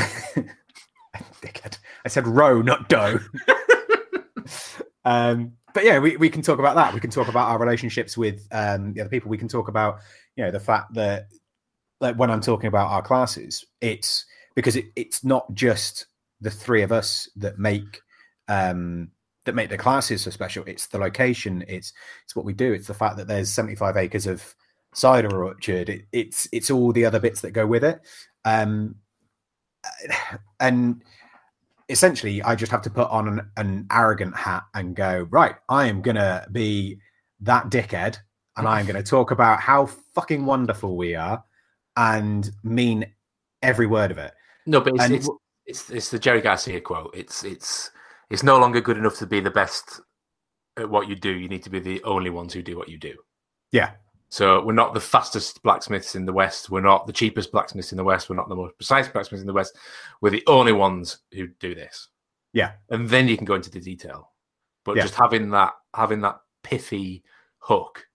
[1.41, 1.77] dickhead.
[2.03, 3.19] I said roe not doe
[5.05, 6.93] um, but yeah, we, we can talk about that.
[6.93, 9.29] We can talk about our relationships with um, the other people.
[9.29, 9.99] We can talk about
[10.35, 11.27] you know the fact that
[11.99, 16.07] like when I'm talking about our classes, it's because it, it's not just
[16.41, 18.01] the three of us that make
[18.51, 19.09] um,
[19.45, 20.63] that make the classes so special.
[20.67, 21.63] It's the location.
[21.67, 21.93] It's
[22.25, 22.73] it's what we do.
[22.73, 24.55] It's the fact that there's 75 acres of
[24.93, 25.89] cider orchard.
[25.89, 28.01] It, it's it's all the other bits that go with it.
[28.43, 28.95] Um,
[30.59, 31.01] and
[31.89, 35.87] essentially I just have to put on an, an, arrogant hat and go, right, I
[35.87, 36.99] am gonna be
[37.41, 38.17] that dickhead
[38.57, 41.43] and I'm gonna talk about how fucking wonderful we are
[41.97, 43.05] and mean
[43.61, 44.33] every word of it.
[44.65, 45.29] No, but it's, it's,
[45.65, 47.13] it's, it's the Jerry Garcia quote.
[47.15, 47.91] It's it's
[48.31, 49.99] it's no longer good enough to be the best
[50.77, 51.31] at what you do.
[51.31, 53.15] You need to be the only ones who do what you do.
[53.71, 53.91] Yeah.
[54.29, 56.69] So we're not the fastest blacksmiths in the West.
[56.69, 58.29] We're not the cheapest blacksmiths in the West.
[58.29, 59.75] We're not the most precise blacksmiths in the West.
[60.21, 62.07] We're the only ones who do this.
[62.53, 62.71] Yeah.
[62.89, 64.31] And then you can go into the detail.
[64.85, 65.03] But yeah.
[65.03, 67.23] just having that having that pithy
[67.59, 68.05] hook.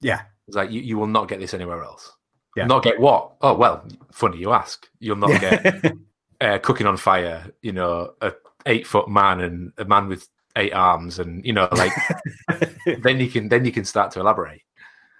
[0.00, 0.22] Yeah.
[0.48, 2.12] It's like you, you will not get this anywhere else.
[2.56, 2.66] Yeah.
[2.66, 3.34] Not get what?
[3.40, 4.88] Oh well, funny you ask.
[4.98, 5.92] You'll not get
[6.40, 8.32] uh, cooking on fire, you know, a
[8.66, 11.92] eight foot man and a man with eight arms and you know, like
[13.02, 14.62] then you can then you can start to elaborate.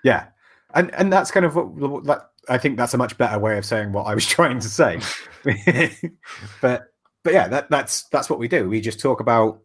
[0.03, 0.26] Yeah,
[0.74, 3.64] and and that's kind of what that I think that's a much better way of
[3.64, 5.01] saying what I was trying to say.
[6.61, 6.88] but
[7.22, 8.68] but yeah, that that's that's what we do.
[8.68, 9.61] We just talk about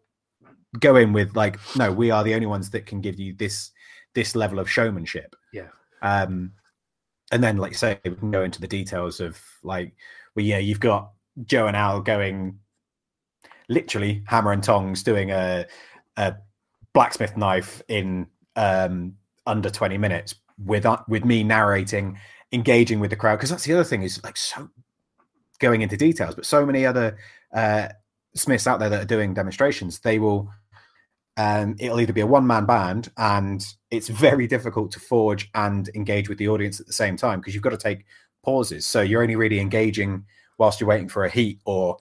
[0.78, 3.70] go in with like, no, we are the only ones that can give you this
[4.14, 5.34] this level of showmanship.
[5.52, 5.68] Yeah.
[6.02, 6.52] Um,
[7.32, 9.94] and then, like you say, we can go into the details of like,
[10.34, 11.12] well, yeah, you've got
[11.44, 12.58] Joe and Al going
[13.70, 15.64] literally hammer and tongs doing a,
[16.18, 16.34] a
[16.92, 19.14] blacksmith knife in um,
[19.46, 22.18] under 20 minutes with uh, with me narrating
[22.52, 23.36] engaging with the crowd.
[23.36, 24.68] Because that's the other thing is like so
[25.58, 27.16] going into details but so many other
[27.54, 27.88] uh,
[28.34, 30.50] smiths out there that are doing demonstrations they will
[31.36, 35.88] um, it'll either be a one man band and it's very difficult to forge and
[35.94, 38.04] engage with the audience at the same time because you've got to take
[38.42, 38.86] pauses.
[38.86, 40.24] So you're only really engaging
[40.58, 41.96] whilst you're waiting for a heat or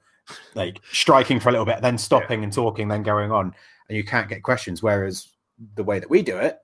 [0.55, 2.45] like striking for a little bit then stopping yeah.
[2.45, 3.53] and talking then going on.
[3.87, 5.27] And you can't get questions whereas
[5.75, 6.57] the way that we do it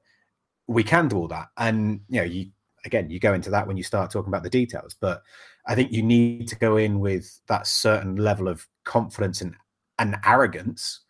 [0.67, 1.47] we can do all that.
[1.57, 2.51] And you know you
[2.85, 5.23] again you go into that when you start talking about the details but
[5.65, 9.55] i think you need to go in with that certain level of confidence and,
[9.99, 11.01] and arrogance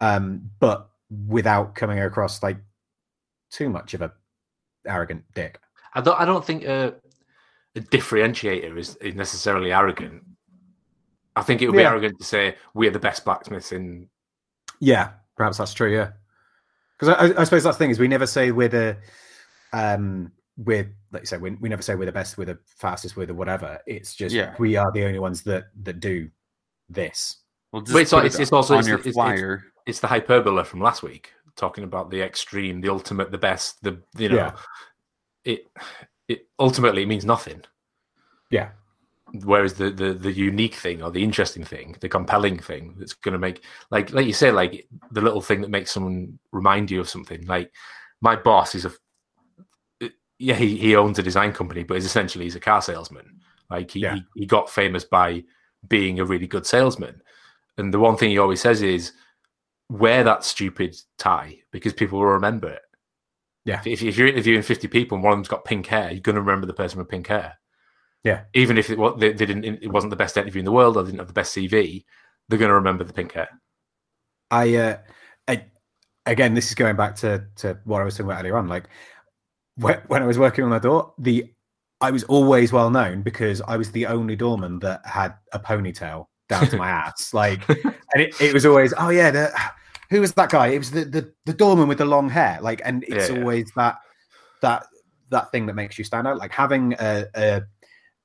[0.00, 0.90] um, but
[1.28, 2.58] without coming across like
[3.50, 4.12] too much of a
[4.84, 5.60] arrogant dick.
[5.94, 6.94] I don't i don't think a,
[7.76, 10.24] a differentiator is, is necessarily arrogant
[11.36, 11.90] i think it would be yeah.
[11.90, 14.08] arrogant to say we're the best blacksmiths in
[14.80, 16.10] yeah perhaps that's true yeah
[16.98, 18.96] because I, I, suppose that's the thing is we never say we're the
[19.72, 23.16] um we're like you say we, we never say we're the best we're the fastest
[23.16, 24.54] we're the whatever it's just yeah.
[24.58, 26.28] we are the only ones that that do
[26.88, 27.38] this
[27.72, 30.80] well but it's, it's, it's, also on it's, your it's, flyer it's, the hyperbola from
[30.80, 34.52] last week talking about the extreme the ultimate the best the you know yeah.
[35.44, 35.66] it
[36.28, 37.62] it ultimately means nothing
[38.50, 38.70] yeah
[39.44, 43.32] whereas the, the the unique thing or the interesting thing the compelling thing that's going
[43.32, 47.00] to make like like you say like the little thing that makes someone remind you
[47.00, 47.44] of something.
[47.46, 47.72] Like
[48.20, 48.92] my boss is a
[50.02, 50.08] uh,
[50.38, 53.40] yeah he, he owns a design company but is essentially he's a car salesman.
[53.70, 54.16] Like he, yeah.
[54.16, 55.44] he, he got famous by
[55.88, 57.22] being a really good salesman.
[57.78, 59.12] And the one thing he always says is
[59.88, 62.82] wear that stupid tie because people will remember it.
[63.64, 63.80] Yeah.
[63.86, 66.34] If, if you're interviewing 50 people and one of them's got pink hair you're going
[66.34, 67.56] to remember the person with pink hair
[68.24, 68.42] yeah.
[68.54, 70.96] Even if it, what they, they didn't, it wasn't the best interview in the world,
[70.96, 72.04] or didn't have the best CV,
[72.48, 73.48] they're going to remember the pink hair.
[74.50, 74.98] I, uh,
[75.48, 75.64] I,
[76.26, 78.68] again, this is going back to to what I was talking about earlier on.
[78.68, 78.84] Like
[79.76, 81.52] when, when I was working on the door, the
[82.00, 86.26] I was always well known because I was the only doorman that had a ponytail
[86.48, 87.32] down to my ass.
[87.32, 89.52] Like, and it, it was always, oh yeah, the,
[90.10, 90.68] who was that guy?
[90.68, 92.58] It was the, the the doorman with the long hair.
[92.60, 93.84] Like, and it's yeah, always yeah.
[93.84, 93.98] that
[94.60, 94.86] that
[95.30, 96.38] that thing that makes you stand out.
[96.38, 97.62] Like having a, a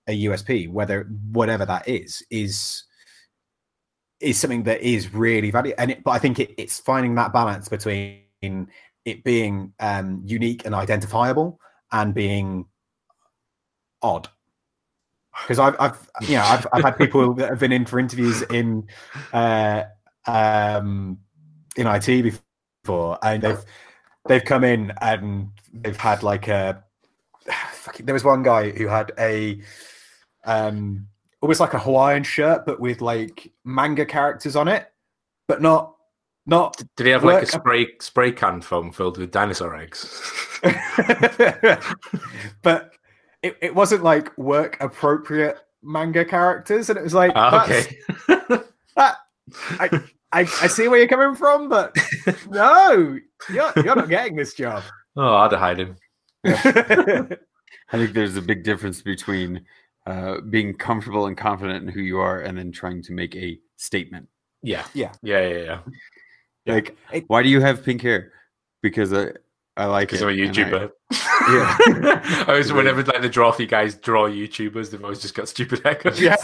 [0.07, 2.83] a USP, whether whatever that is, is
[4.19, 5.79] is something that is really valuable.
[5.79, 8.67] And it, but I think it, it's finding that balance between
[9.05, 11.59] it being um, unique and identifiable
[11.91, 12.65] and being
[14.01, 14.27] odd.
[15.43, 18.41] Because I've, I've, you know, I've, I've had people that have been in for interviews
[18.41, 18.87] in,
[19.33, 19.83] uh,
[20.25, 21.19] um,
[21.75, 22.39] in IT
[22.83, 23.63] before, and they've
[24.27, 26.83] they've come in and they've had like a.
[28.03, 29.61] There was one guy who had a
[30.47, 31.07] um,
[31.41, 34.91] almost like a Hawaiian shirt, but with like manga characters on it,
[35.47, 35.93] but not
[36.47, 36.81] not.
[36.95, 40.21] Did he have like a spray spray can foam filled with dinosaur eggs?
[42.63, 42.93] but
[43.43, 47.97] it, it wasn't like work appropriate manga characters, and it was like oh, okay.
[48.95, 49.17] that,
[49.79, 51.95] I, I I see where you're coming from, but
[52.49, 53.19] no,
[53.49, 54.83] you're you're not getting this job.
[55.17, 55.97] Oh, I'd hide him.
[56.45, 59.65] I think there's a big difference between
[60.07, 63.59] uh, being comfortable and confident in who you are, and then trying to make a
[63.75, 64.29] statement.
[64.63, 65.79] Yeah, yeah, yeah, yeah.
[66.65, 66.73] yeah.
[66.73, 66.97] Like,
[67.27, 68.31] why do you have pink hair?
[68.81, 69.31] Because I,
[69.75, 70.91] I like because I'm a YouTuber.
[71.11, 75.49] I, yeah, I was whenever like the drawthy guys draw YouTubers, they've always just got
[75.49, 76.19] stupid haircuts.
[76.19, 76.35] Yeah.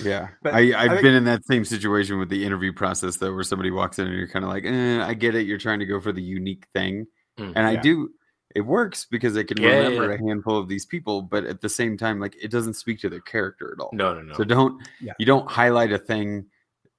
[0.04, 1.02] yeah, but I, I've I think...
[1.02, 4.16] been in that same situation with the interview process though, where somebody walks in and
[4.16, 6.66] you're kind of like, eh, I get it, you're trying to go for the unique
[6.74, 7.06] thing,
[7.38, 8.10] mm, and I do
[8.54, 10.14] it works because I can yeah, remember yeah.
[10.14, 13.08] a handful of these people, but at the same time, like it doesn't speak to
[13.08, 13.90] their character at all.
[13.92, 14.34] No, no, no.
[14.34, 15.12] So don't yeah.
[15.18, 16.46] you don't highlight a thing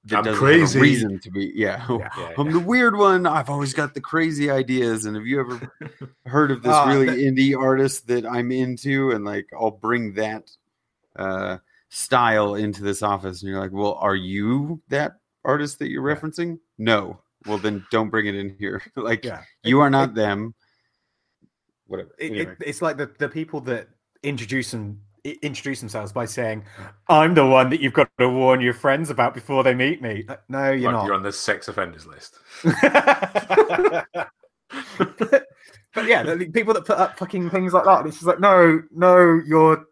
[0.04, 0.60] that I'm doesn't crazy.
[0.60, 1.52] have a reason to be.
[1.54, 1.84] Yeah,
[2.38, 3.26] I'm the weird one.
[3.26, 5.04] I've always got the crazy ideas.
[5.04, 5.72] And have you ever
[6.26, 7.18] heard of this uh, really that...
[7.18, 9.10] indie artist that I'm into?
[9.10, 10.50] And like I'll bring that
[11.16, 16.02] uh, style into this office, and you're like, well, are you that artist that you're
[16.02, 16.58] referencing?
[16.78, 17.20] No.
[17.46, 18.82] Well, then don't bring it in here.
[18.96, 19.26] like
[19.64, 20.54] you are not them
[21.90, 22.10] whatever.
[22.18, 22.52] It, anyway.
[22.52, 23.88] it, it's like the, the people that
[24.22, 26.64] introduce them introduce themselves by saying,
[27.08, 30.26] "I'm the one that you've got to warn your friends about before they meet me."
[30.48, 31.04] No, you're not.
[31.04, 32.38] You're on the sex offenders list.
[32.64, 34.06] but,
[35.94, 38.82] but, yeah, the people that put up fucking things like that, it's just like, no,
[38.92, 39.84] no, you're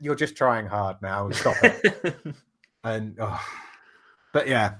[0.00, 1.30] you're just trying hard now.
[1.30, 2.16] Stop it.
[2.84, 3.40] and oh.
[4.32, 4.74] but yeah,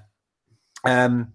[0.85, 1.33] Um,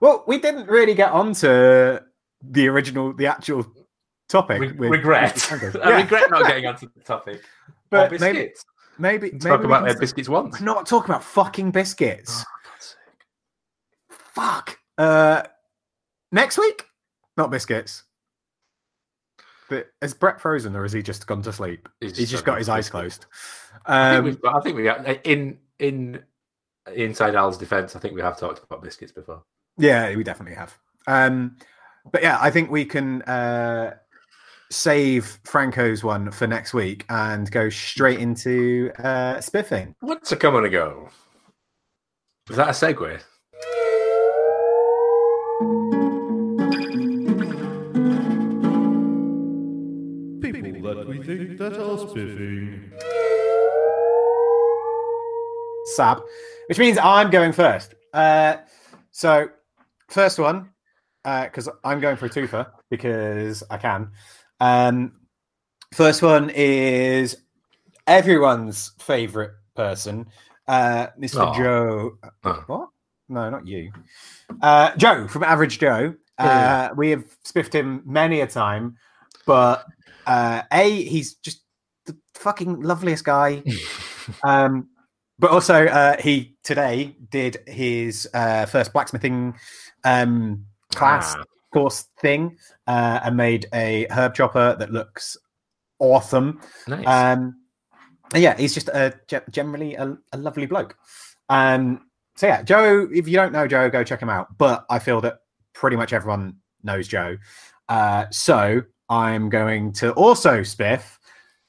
[0.00, 1.98] well, we didn't really get onto
[2.42, 3.64] the original, the actual
[4.32, 4.60] topic.
[4.60, 5.48] Re- with, regret.
[5.50, 7.42] With I regret not getting onto the topic.
[7.90, 8.64] But biscuits.
[8.98, 10.60] maybe, maybe talk about their biscuits once.
[10.60, 12.44] Not talk about fucking biscuits.
[12.44, 12.52] Oh,
[14.34, 14.78] Fuck.
[14.96, 15.42] Uh,
[16.32, 16.86] next week,
[17.36, 18.04] not biscuits.
[19.68, 21.88] But is Brett frozen or has he just gone to sleep?
[22.00, 23.26] He's, He's just got his eyes closed.
[23.86, 24.90] Um, I think we
[25.24, 26.22] in in
[26.94, 27.96] inside Al's defense.
[27.96, 29.42] I think we have talked about biscuits before.
[29.78, 30.78] Yeah, we definitely have.
[31.06, 31.56] Um,
[32.10, 33.94] but yeah, I think we can uh,
[34.72, 39.94] save Franco's one for next week and go straight into uh, spiffing.
[40.00, 41.10] What's a come on a go?
[42.48, 43.20] Is that a segue?
[50.40, 52.92] People that we think that are spiffing.
[55.94, 56.22] Sab,
[56.68, 57.94] which means I'm going first.
[58.14, 58.56] Uh,
[59.10, 59.48] so,
[60.08, 60.70] first one,
[61.24, 64.10] because uh, I'm going for a twofer because I can.
[64.62, 65.12] Um,
[65.92, 67.36] first one is
[68.06, 70.26] everyone's favorite person,
[70.68, 71.50] uh, Mr.
[71.50, 71.58] Oh.
[71.58, 72.18] Joe.
[72.44, 72.64] Oh.
[72.68, 72.88] What?
[73.28, 73.90] No, not you.
[74.60, 76.14] Uh, Joe from Average Joe.
[76.38, 78.96] Uh, we have spiffed him many a time,
[79.46, 79.84] but
[80.26, 81.62] uh, a he's just
[82.06, 83.62] the fucking loveliest guy.
[84.44, 84.88] um,
[85.40, 89.54] but also, uh, he today did his uh, first blacksmithing
[90.04, 91.44] um, class ah.
[91.72, 92.56] Course thing
[92.86, 95.36] uh, and made a herb chopper that looks
[95.98, 96.60] awesome.
[96.86, 97.06] Nice.
[97.06, 97.56] Um,
[98.34, 99.14] yeah, he's just a,
[99.50, 100.96] generally a, a lovely bloke.
[101.48, 102.06] Um,
[102.36, 103.08] so yeah, Joe.
[103.12, 104.56] If you don't know Joe, go check him out.
[104.56, 105.40] But I feel that
[105.74, 107.36] pretty much everyone knows Joe.
[107.88, 111.18] Uh, so I'm going to also spiff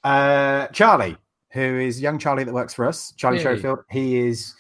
[0.04, 1.18] uh, Charlie
[1.54, 3.44] who is young Charlie that works for us, Charlie Yay.
[3.44, 3.80] Schofield.
[3.90, 4.56] He is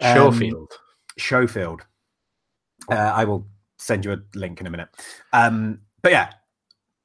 [0.00, 0.72] um, Schofield.
[1.18, 1.80] Schofield.
[2.90, 3.46] Uh, I will
[3.84, 4.88] send you a link in a minute.
[5.32, 6.32] Um, but yeah,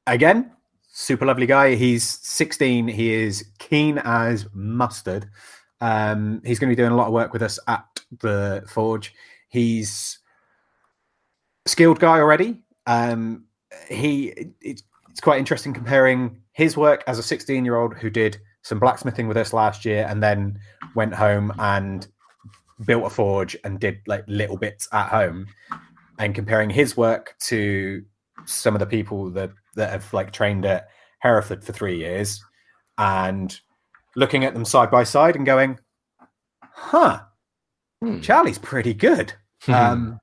[0.07, 0.51] again,
[0.87, 1.75] super lovely guy.
[1.75, 2.87] He's 16.
[2.87, 5.29] He is keen as mustard.
[5.81, 7.85] Um, he's going to be doing a lot of work with us at
[8.19, 9.13] the Forge.
[9.49, 10.19] He's
[11.65, 12.61] skilled guy already.
[12.87, 13.45] Um,
[13.87, 18.37] he it's, it's quite interesting comparing his work as a 16 year old who did
[18.61, 20.59] some blacksmithing with us last year, and then
[20.95, 22.07] went home and
[22.85, 25.47] built a forge and did like little bits at home.
[26.19, 28.03] And comparing his work to
[28.45, 30.89] some of the people that that have like trained at
[31.19, 32.43] Hereford for three years,
[32.97, 33.57] and
[34.15, 35.79] looking at them side by side and going,
[36.61, 37.21] "Huh,
[38.01, 38.19] hmm.
[38.19, 39.73] Charlie's pretty good." Hmm.
[39.73, 40.19] Um,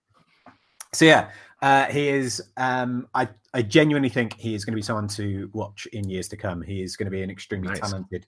[0.93, 1.31] so yeah,
[1.63, 2.43] uh, he is.
[2.57, 6.29] Um, I I genuinely think he is going to be someone to watch in years
[6.29, 6.63] to come.
[6.63, 7.81] He is going to be an extremely nice.
[7.81, 8.27] talented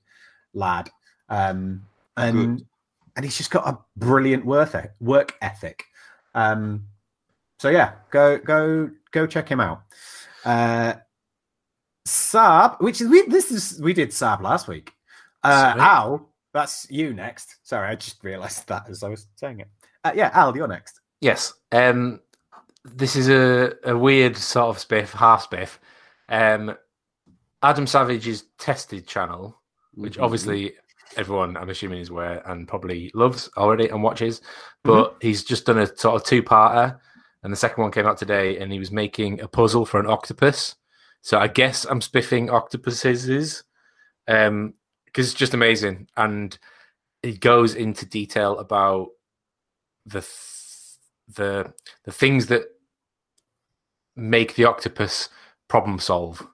[0.54, 0.90] lad,
[1.28, 1.82] um,
[2.16, 2.66] and Good.
[3.16, 5.84] and he's just got a brilliant work work ethic.
[6.34, 6.84] Um,
[7.59, 9.82] so yeah, go go go check him out.
[10.44, 10.94] Uh,
[12.06, 14.92] Saab, which is we this is we did Saab last week.
[15.42, 17.56] Uh, Al, that's you next.
[17.62, 19.68] Sorry, I just realised that as I was saying it.
[20.04, 21.00] Uh, yeah, Al, you're next.
[21.20, 21.52] Yes.
[21.72, 22.20] Um,
[22.84, 25.78] this is a, a weird sort of spiff, half spiff.
[26.28, 26.76] Um,
[27.62, 29.61] Adam Savage's tested channel,
[29.94, 30.24] which mm-hmm.
[30.24, 30.74] obviously
[31.16, 34.40] everyone I'm assuming is aware and probably loves already and watches,
[34.84, 35.26] but mm-hmm.
[35.26, 36.98] he's just done a sort of two parter,
[37.43, 40.07] and the second one came out today, and he was making a puzzle for an
[40.07, 40.76] octopus.
[41.22, 43.64] So I guess I'm spiffing octopuses,
[44.26, 44.74] um,
[45.05, 46.59] because it's just amazing, and
[47.22, 49.09] he goes into detail about
[50.07, 50.26] the
[51.34, 51.72] the
[52.05, 52.62] the things that
[54.16, 55.28] make the octopus
[55.68, 56.47] problem solve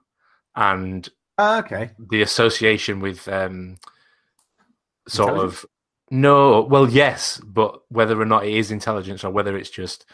[0.55, 1.91] and uh, okay.
[1.97, 3.77] the association with um
[5.07, 5.65] sort of
[6.11, 10.05] no well yes but whether or not it is intelligence or whether it's just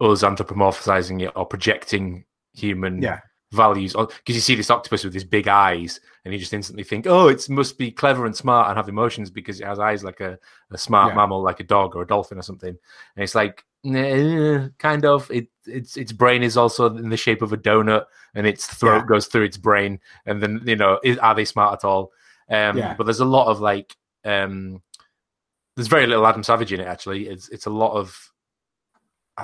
[0.00, 2.24] us anthropomorphizing it or projecting
[2.54, 3.20] human yeah
[3.52, 7.04] values because you see this octopus with these big eyes and you just instantly think
[7.08, 10.20] oh it must be clever and smart and have emotions because it has eyes like
[10.20, 10.38] a,
[10.70, 11.16] a smart yeah.
[11.16, 13.64] mammal like a dog or a dolphin or something and it's like
[14.78, 15.30] kind of.
[15.30, 19.00] It its its brain is also in the shape of a donut, and its throat
[19.00, 19.06] yeah.
[19.06, 20.00] goes through its brain.
[20.26, 22.12] And then you know, is, are they smart at all?
[22.48, 22.94] Um, yeah.
[22.94, 24.82] But there's a lot of like, um,
[25.76, 26.86] there's very little Adam Savage in it.
[26.86, 28.30] Actually, it's it's a lot of.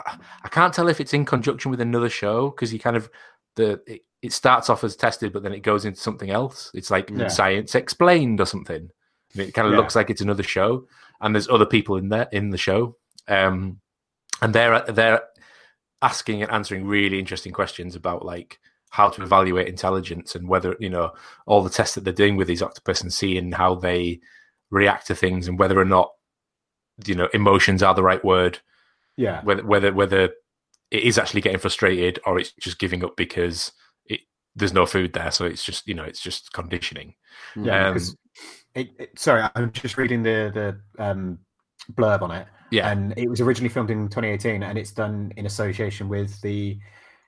[0.05, 3.11] I, I can't tell if it's in conjunction with another show because he kind of
[3.57, 6.71] the it, it, starts off as tested, but then it goes into something else.
[6.75, 7.29] It's like yeah.
[7.29, 8.91] science explained or something.
[9.35, 10.87] it kind of looks like it's another show,
[11.21, 12.97] and there's other people in there in the show.
[13.29, 13.81] Um,
[14.43, 15.23] and they're they're
[16.03, 18.59] asking and answering really interesting questions about like
[18.91, 21.13] how to evaluate intelligence and whether you know
[21.47, 24.21] all the tests that they're doing with these octopus and seeing how they
[24.71, 26.13] react to things and whether or not
[27.07, 28.59] you know emotions are the right word
[29.17, 29.43] Yeah.
[29.43, 30.31] Whether whether whether
[30.91, 33.73] it is actually getting frustrated or it's just giving up because
[34.07, 34.21] it
[34.55, 37.15] there's no food there, so it's just you know it's just conditioning.
[37.55, 37.91] Yeah.
[37.91, 37.99] Um,
[38.75, 41.39] it, it, sorry, I'm just reading the the um,
[41.93, 42.47] blurb on it.
[42.71, 42.91] Yeah.
[42.91, 46.79] And it was originally filmed in 2018, and it's done in association with the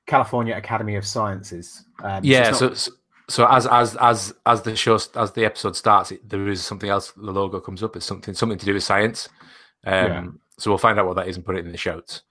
[0.06, 1.84] California Academy of Sciences.
[2.02, 2.52] Um, yeah.
[2.52, 2.76] So, not...
[2.76, 2.92] so,
[3.28, 6.90] so as as as as the show as the episode starts, it, there is something
[6.90, 7.12] else.
[7.12, 7.96] The logo comes up.
[7.96, 9.28] It's something something to do with science.
[9.86, 10.26] Um, yeah.
[10.58, 12.22] So we'll find out what that is and put it in the shows.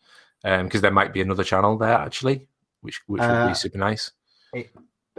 [0.43, 2.47] Because um, there might be another channel there actually,
[2.81, 4.11] which which would uh, be super nice.
[4.53, 4.69] It,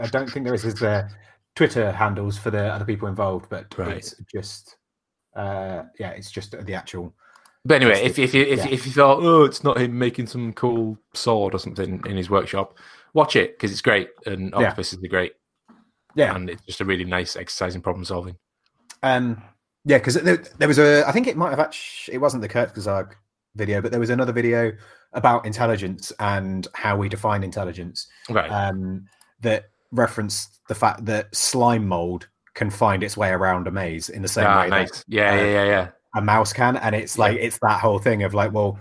[0.00, 0.64] I don't think there is.
[0.64, 1.10] Is there
[1.56, 3.96] Twitter handles for the other people involved, but right.
[3.96, 4.76] it's just
[5.34, 7.14] uh, yeah, it's just the actual
[7.64, 8.68] but anyway, if if you if, yeah.
[8.70, 12.30] if you thought, oh, it's not him making some cool sword or something in his
[12.30, 12.78] workshop,
[13.12, 14.98] watch it because it's great and Octopus yeah.
[14.98, 15.32] is great.
[16.14, 18.36] Yeah, and it's just a really nice exercise in problem solving.
[19.02, 19.42] Um,
[19.88, 22.48] yeah, because there, there, was a, I think it might have actually, it wasn't the
[22.48, 23.14] Kurzgesagt
[23.56, 24.72] video, but there was another video
[25.14, 28.06] about intelligence and how we define intelligence.
[28.28, 28.50] Right.
[28.50, 29.06] Um,
[29.40, 34.22] that referenced the fact that slime mold can find its way around a maze in
[34.22, 34.68] the same ah, way.
[34.68, 34.90] Nice.
[34.90, 37.44] That, yeah, uh, yeah, yeah, yeah a mouse can, and it's like yeah.
[37.44, 38.78] it's that whole thing of like, well,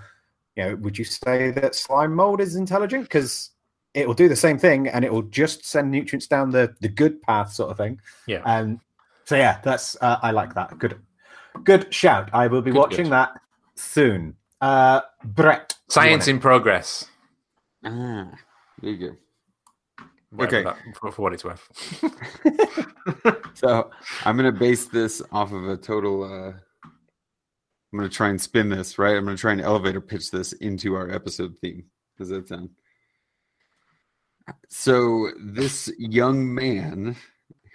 [0.56, 3.04] you know, would you say that slime mold is intelligent?
[3.04, 3.52] Because
[3.94, 6.90] it will do the same thing, and it will just send nutrients down the the
[6.90, 8.00] good path, sort of thing.
[8.26, 8.42] Yeah.
[8.46, 8.80] And
[9.28, 10.80] so yeah, that's uh, I like that.
[10.80, 11.00] Good,
[11.64, 12.30] good shout.
[12.34, 13.14] I will be good, watching good.
[13.14, 13.42] that
[13.76, 14.36] soon.
[14.62, 17.06] Uh, Brett, science in progress.
[17.86, 18.32] Ah,
[18.82, 19.16] there you go.
[20.32, 21.68] Whatever okay, that, for, for, what it's worth.
[23.54, 23.92] so
[24.26, 26.54] I'm going to base this off of a total uh,
[27.92, 29.16] I'm going to try and spin this, right?
[29.16, 31.86] I'm going to try and elevator pitch this into our episode theme.
[32.18, 32.70] Does that sound?
[34.70, 37.16] So, this young man,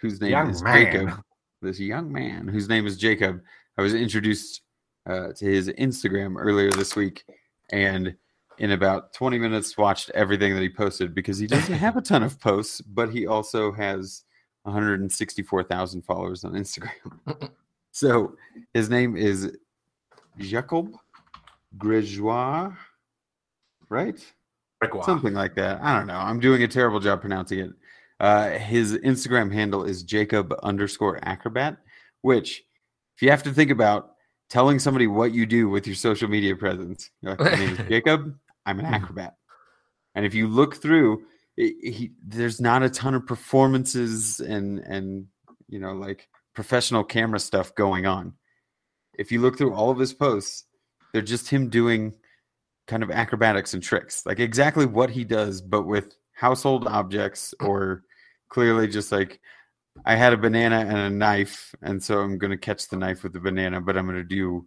[0.01, 0.85] whose name young is man.
[0.85, 1.25] Jacob,
[1.63, 3.41] this young man whose name is Jacob,
[3.79, 4.63] I was introduced
[5.07, 7.25] uh, to his Instagram earlier this week,
[7.71, 8.15] and
[8.59, 12.23] in about 20 minutes, watched everything that he posted because he doesn't have a ton
[12.23, 14.25] of posts, but he also has
[14.65, 17.51] 164,000 followers on Instagram.
[17.93, 18.37] so,
[18.75, 19.57] his name is
[20.39, 20.93] Jacob
[21.79, 22.77] Gregoire,
[23.89, 24.25] right?
[25.05, 25.81] Something like that.
[25.81, 26.19] I don't know.
[26.19, 27.71] I'm doing a terrible job pronouncing it.
[28.23, 31.77] Uh, his Instagram handle is Jacob underscore acrobat,
[32.23, 32.65] which,
[33.17, 34.13] if you have to think about
[34.49, 38.35] telling somebody what you do with your social media presence, like, my name is Jacob,
[38.65, 39.35] I'm an acrobat.
[40.15, 41.25] And if you look through,
[41.59, 45.27] it, he, there's not a ton of performances and and
[45.69, 48.33] you know like professional camera stuff going on
[49.15, 50.65] if you look through all of his posts,
[51.13, 52.15] they're just him doing
[52.87, 58.05] kind of acrobatics and tricks, like exactly what he does, but with household objects or
[58.53, 59.41] clearly just like
[60.05, 63.23] I had a banana and a knife, and so I'm going to catch the knife
[63.23, 64.67] with the banana, but I'm going to do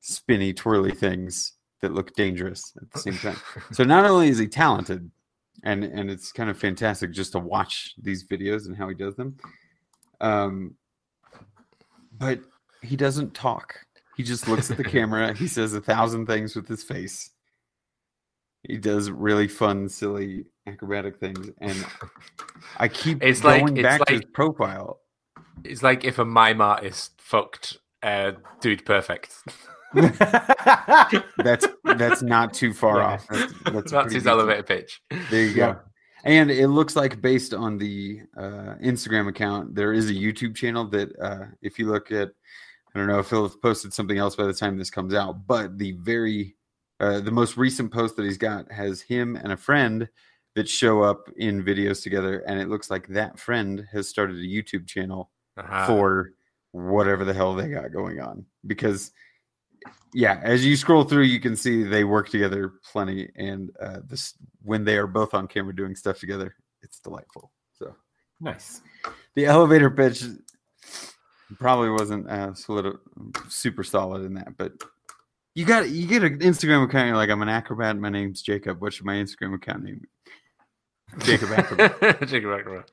[0.00, 3.36] spinny, twirly things that look dangerous at the same time.
[3.72, 5.10] so not only is he talented,
[5.64, 9.16] and and it's kind of fantastic just to watch these videos and how he does
[9.16, 9.36] them,
[10.20, 10.76] um,
[12.12, 12.38] but
[12.82, 13.80] he doesn't talk.
[14.16, 15.34] He just looks at the camera.
[15.34, 17.30] He says a thousand things with his face.
[18.68, 21.86] He does really fun, silly, acrobatic things, and
[22.78, 25.00] I keep it's going like, back like, to his profile.
[25.64, 29.34] It's like if a mime artist fucked uh, Dude Perfect.
[29.94, 33.06] that's that's not too far yeah.
[33.06, 33.26] off.
[33.28, 35.00] That's, that's, that's his elevator pitch.
[35.30, 35.78] There you go.
[36.24, 40.84] And it looks like based on the uh, Instagram account, there is a YouTube channel
[40.88, 42.30] that uh, if you look at
[42.94, 45.78] I don't know if he'll posted something else by the time this comes out, but
[45.78, 46.56] the very
[47.00, 50.08] uh, the most recent post that he's got has him and a friend
[50.54, 54.40] that show up in videos together, and it looks like that friend has started a
[54.40, 55.86] YouTube channel uh-huh.
[55.86, 56.30] for
[56.72, 58.46] whatever the hell they got going on.
[58.66, 59.12] Because,
[60.14, 64.34] yeah, as you scroll through, you can see they work together plenty, and uh, this
[64.62, 67.52] when they are both on camera doing stuff together, it's delightful.
[67.78, 67.94] So
[68.40, 68.80] nice.
[69.34, 70.24] The elevator pitch
[71.58, 72.98] Probably wasn't uh, solid,
[73.48, 74.72] super solid in that, but
[75.56, 77.08] you got you get an Instagram account.
[77.08, 77.96] You're like, I'm an acrobat.
[77.96, 78.82] My name's Jacob.
[78.82, 80.06] What's my Instagram account name?
[81.20, 81.98] Jacob Acrobat.
[82.28, 82.90] Jacob Acrobat.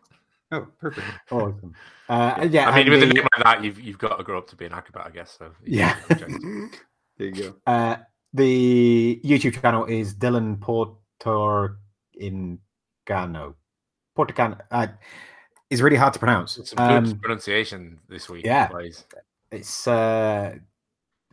[0.49, 1.07] Oh, perfect.
[1.29, 1.73] Awesome.
[2.07, 4.37] Uh, yeah, I mean, with the, a name like that, you've you've got to grow
[4.37, 5.35] up to be an acrobat, I guess.
[5.37, 5.97] So yeah.
[6.07, 6.69] there
[7.17, 7.55] you go.
[7.67, 7.97] Uh,
[8.33, 11.79] the YouTube channel is Dylan Portor
[12.13, 12.59] in
[13.05, 13.55] Gano.
[14.17, 14.61] Portocano.
[14.71, 14.87] Uh,
[15.69, 16.53] is really hard to pronounce.
[16.63, 18.45] Some good um, pronunciation this week.
[18.45, 19.03] Yeah, please.
[19.51, 20.55] it's uh,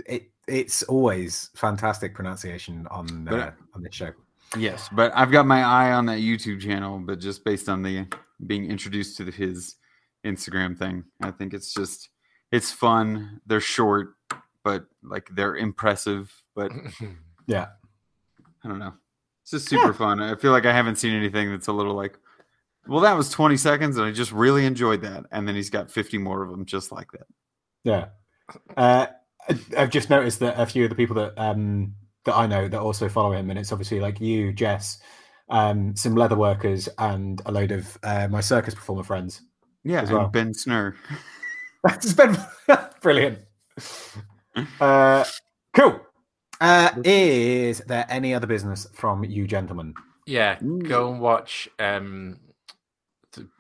[0.07, 4.13] it it's always fantastic pronunciation on uh, on this show.
[4.57, 8.07] Yes, but I've got my eye on that YouTube channel, but just based on the
[8.47, 9.77] being introduced to his
[10.25, 12.11] Instagram thing, I think it's just
[12.51, 13.41] it's fun.
[13.47, 14.15] They're short,
[14.65, 16.33] but like they're impressive.
[16.55, 16.73] But
[17.47, 17.69] yeah,
[18.65, 18.95] I don't know.
[19.43, 19.93] It's just super yeah.
[19.93, 20.21] fun.
[20.21, 22.19] I feel like I haven't seen anything that's a little like,
[22.87, 25.25] well, that was 20 seconds and I just really enjoyed that.
[25.33, 27.27] And then he's got 50 more of them just like that.
[27.85, 28.07] Yeah.
[28.77, 29.07] Uh,
[29.77, 31.95] I've just noticed that a few of the people that um,
[32.25, 35.01] that I know that also follow him, and it's obviously like you, Jess,
[35.49, 39.43] um, some leather workers, and a load of uh, my circus performer friends.
[39.85, 40.29] Yeah, as well.
[40.29, 40.95] Ben Snur.
[41.85, 42.37] That's been
[43.03, 43.39] brilliant.
[44.81, 45.25] Uh,
[45.75, 46.01] cool.
[46.61, 49.95] Uh, is there any other business from you gentlemen?
[50.27, 52.41] Yeah, go and watch um,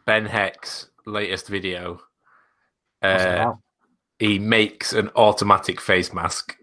[0.04, 2.00] Ben Heck's latest video.
[3.00, 3.52] Uh,
[4.20, 6.54] he makes an automatic face mask.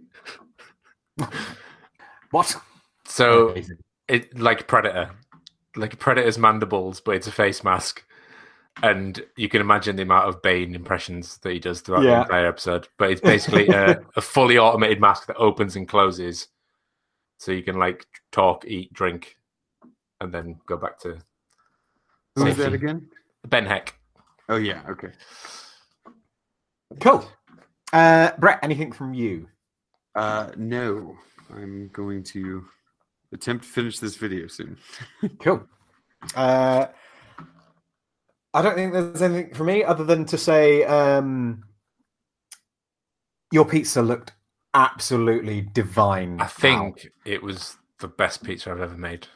[2.32, 2.56] what?
[3.06, 3.56] So
[4.08, 5.10] it like Predator,
[5.76, 8.04] like a Predator's mandibles, but it's a face mask.
[8.84, 12.18] And you can imagine the amount of Bane impressions that he does throughout yeah.
[12.18, 12.88] the entire episode.
[13.00, 16.50] But it's basically a, a fully automated mask that opens and closes,
[17.40, 19.36] so you can like talk, eat, drink,
[20.22, 21.18] and then go back to.
[22.36, 23.10] Who is that again?
[23.48, 23.98] Ben Heck.
[24.48, 25.10] Oh yeah, okay.
[27.02, 27.28] Cool.
[27.94, 29.48] Uh, Brett, anything from you?
[30.16, 31.16] Uh, no.
[31.50, 32.66] I'm going to
[33.32, 34.78] attempt to finish this video soon.
[35.40, 35.66] cool.
[36.36, 36.88] Uh,
[38.54, 41.64] I don't think there's anything for me other than to say um,
[43.52, 44.34] your pizza looked
[44.74, 46.42] absolutely divine.
[46.42, 49.28] I think it was the best pizza I've ever made.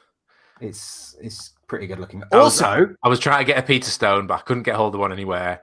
[0.59, 2.23] It's it's pretty good looking.
[2.31, 4.75] I also, was, I was trying to get a pizza stone, but I couldn't get
[4.75, 5.61] hold of one anywhere,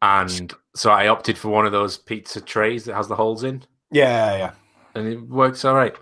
[0.00, 3.62] and so I opted for one of those pizza trays that has the holes in.
[3.90, 4.52] Yeah, yeah,
[4.94, 5.94] and it works all right.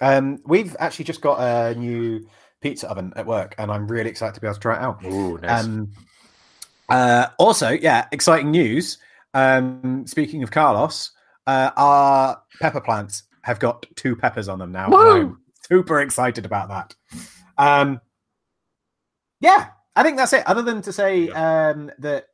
[0.00, 2.26] Um, we've actually just got a new
[2.60, 5.04] pizza oven at work, and I'm really excited to be able to try it out.
[5.04, 5.64] Ooh, nice.
[5.64, 5.90] Um,
[6.88, 8.98] uh, also, yeah, exciting news.
[9.34, 11.12] Um, speaking of Carlos,
[11.46, 14.88] uh, our pepper plants have got two peppers on them now.
[14.92, 15.38] I'm
[15.68, 16.94] super excited about that.
[17.58, 18.00] Um,
[19.40, 20.46] yeah, I think that's it.
[20.46, 22.26] Other than to say um, that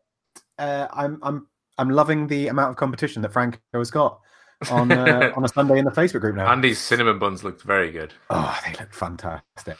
[0.58, 1.46] uh, I'm I'm
[1.78, 4.20] I'm loving the amount of competition that Franco has got
[4.70, 6.50] on uh, on a Sunday in the Facebook group now.
[6.50, 8.12] Andy's cinnamon buns looked very good.
[8.30, 9.76] Oh, they look fantastic.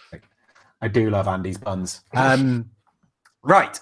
[0.80, 2.02] I do love Andy's buns.
[2.14, 2.70] Um,
[3.42, 3.78] right.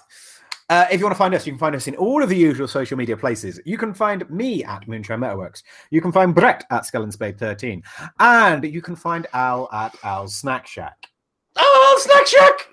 [0.67, 2.35] Uh, if you want to find us, you can find us in all of the
[2.35, 3.59] usual social media places.
[3.65, 5.61] You can find me at Moonshine Metalworks.
[5.91, 7.83] You can find Brett at Skull and Spade 13.
[8.19, 11.07] And you can find Al at Al's Snack Shack.
[11.55, 12.69] Oh, Snack Shack!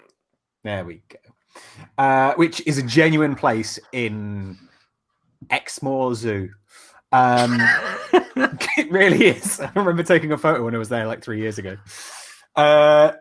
[0.64, 1.18] There we go.
[1.98, 4.58] Uh, which is a genuine place in
[5.50, 6.50] Exmoor Zoo.
[7.12, 7.58] Um,
[8.76, 9.60] it really is.
[9.60, 11.76] I remember taking a photo when I was there like three years ago.
[12.56, 13.12] Uh,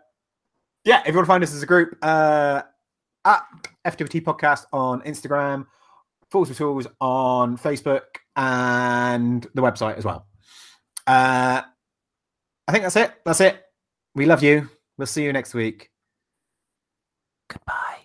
[0.86, 2.62] yeah, if you want to find us as a group, uh,
[3.26, 3.44] at
[3.86, 5.66] FWT Podcast on Instagram,
[6.32, 8.02] Fools with Tools on Facebook,
[8.36, 10.28] and the website as well.
[11.06, 11.62] Uh,
[12.68, 13.12] I think that's it.
[13.26, 13.62] That's it.
[14.16, 14.70] We love you.
[14.98, 15.90] We'll see you next week.
[17.50, 18.01] Goodbye.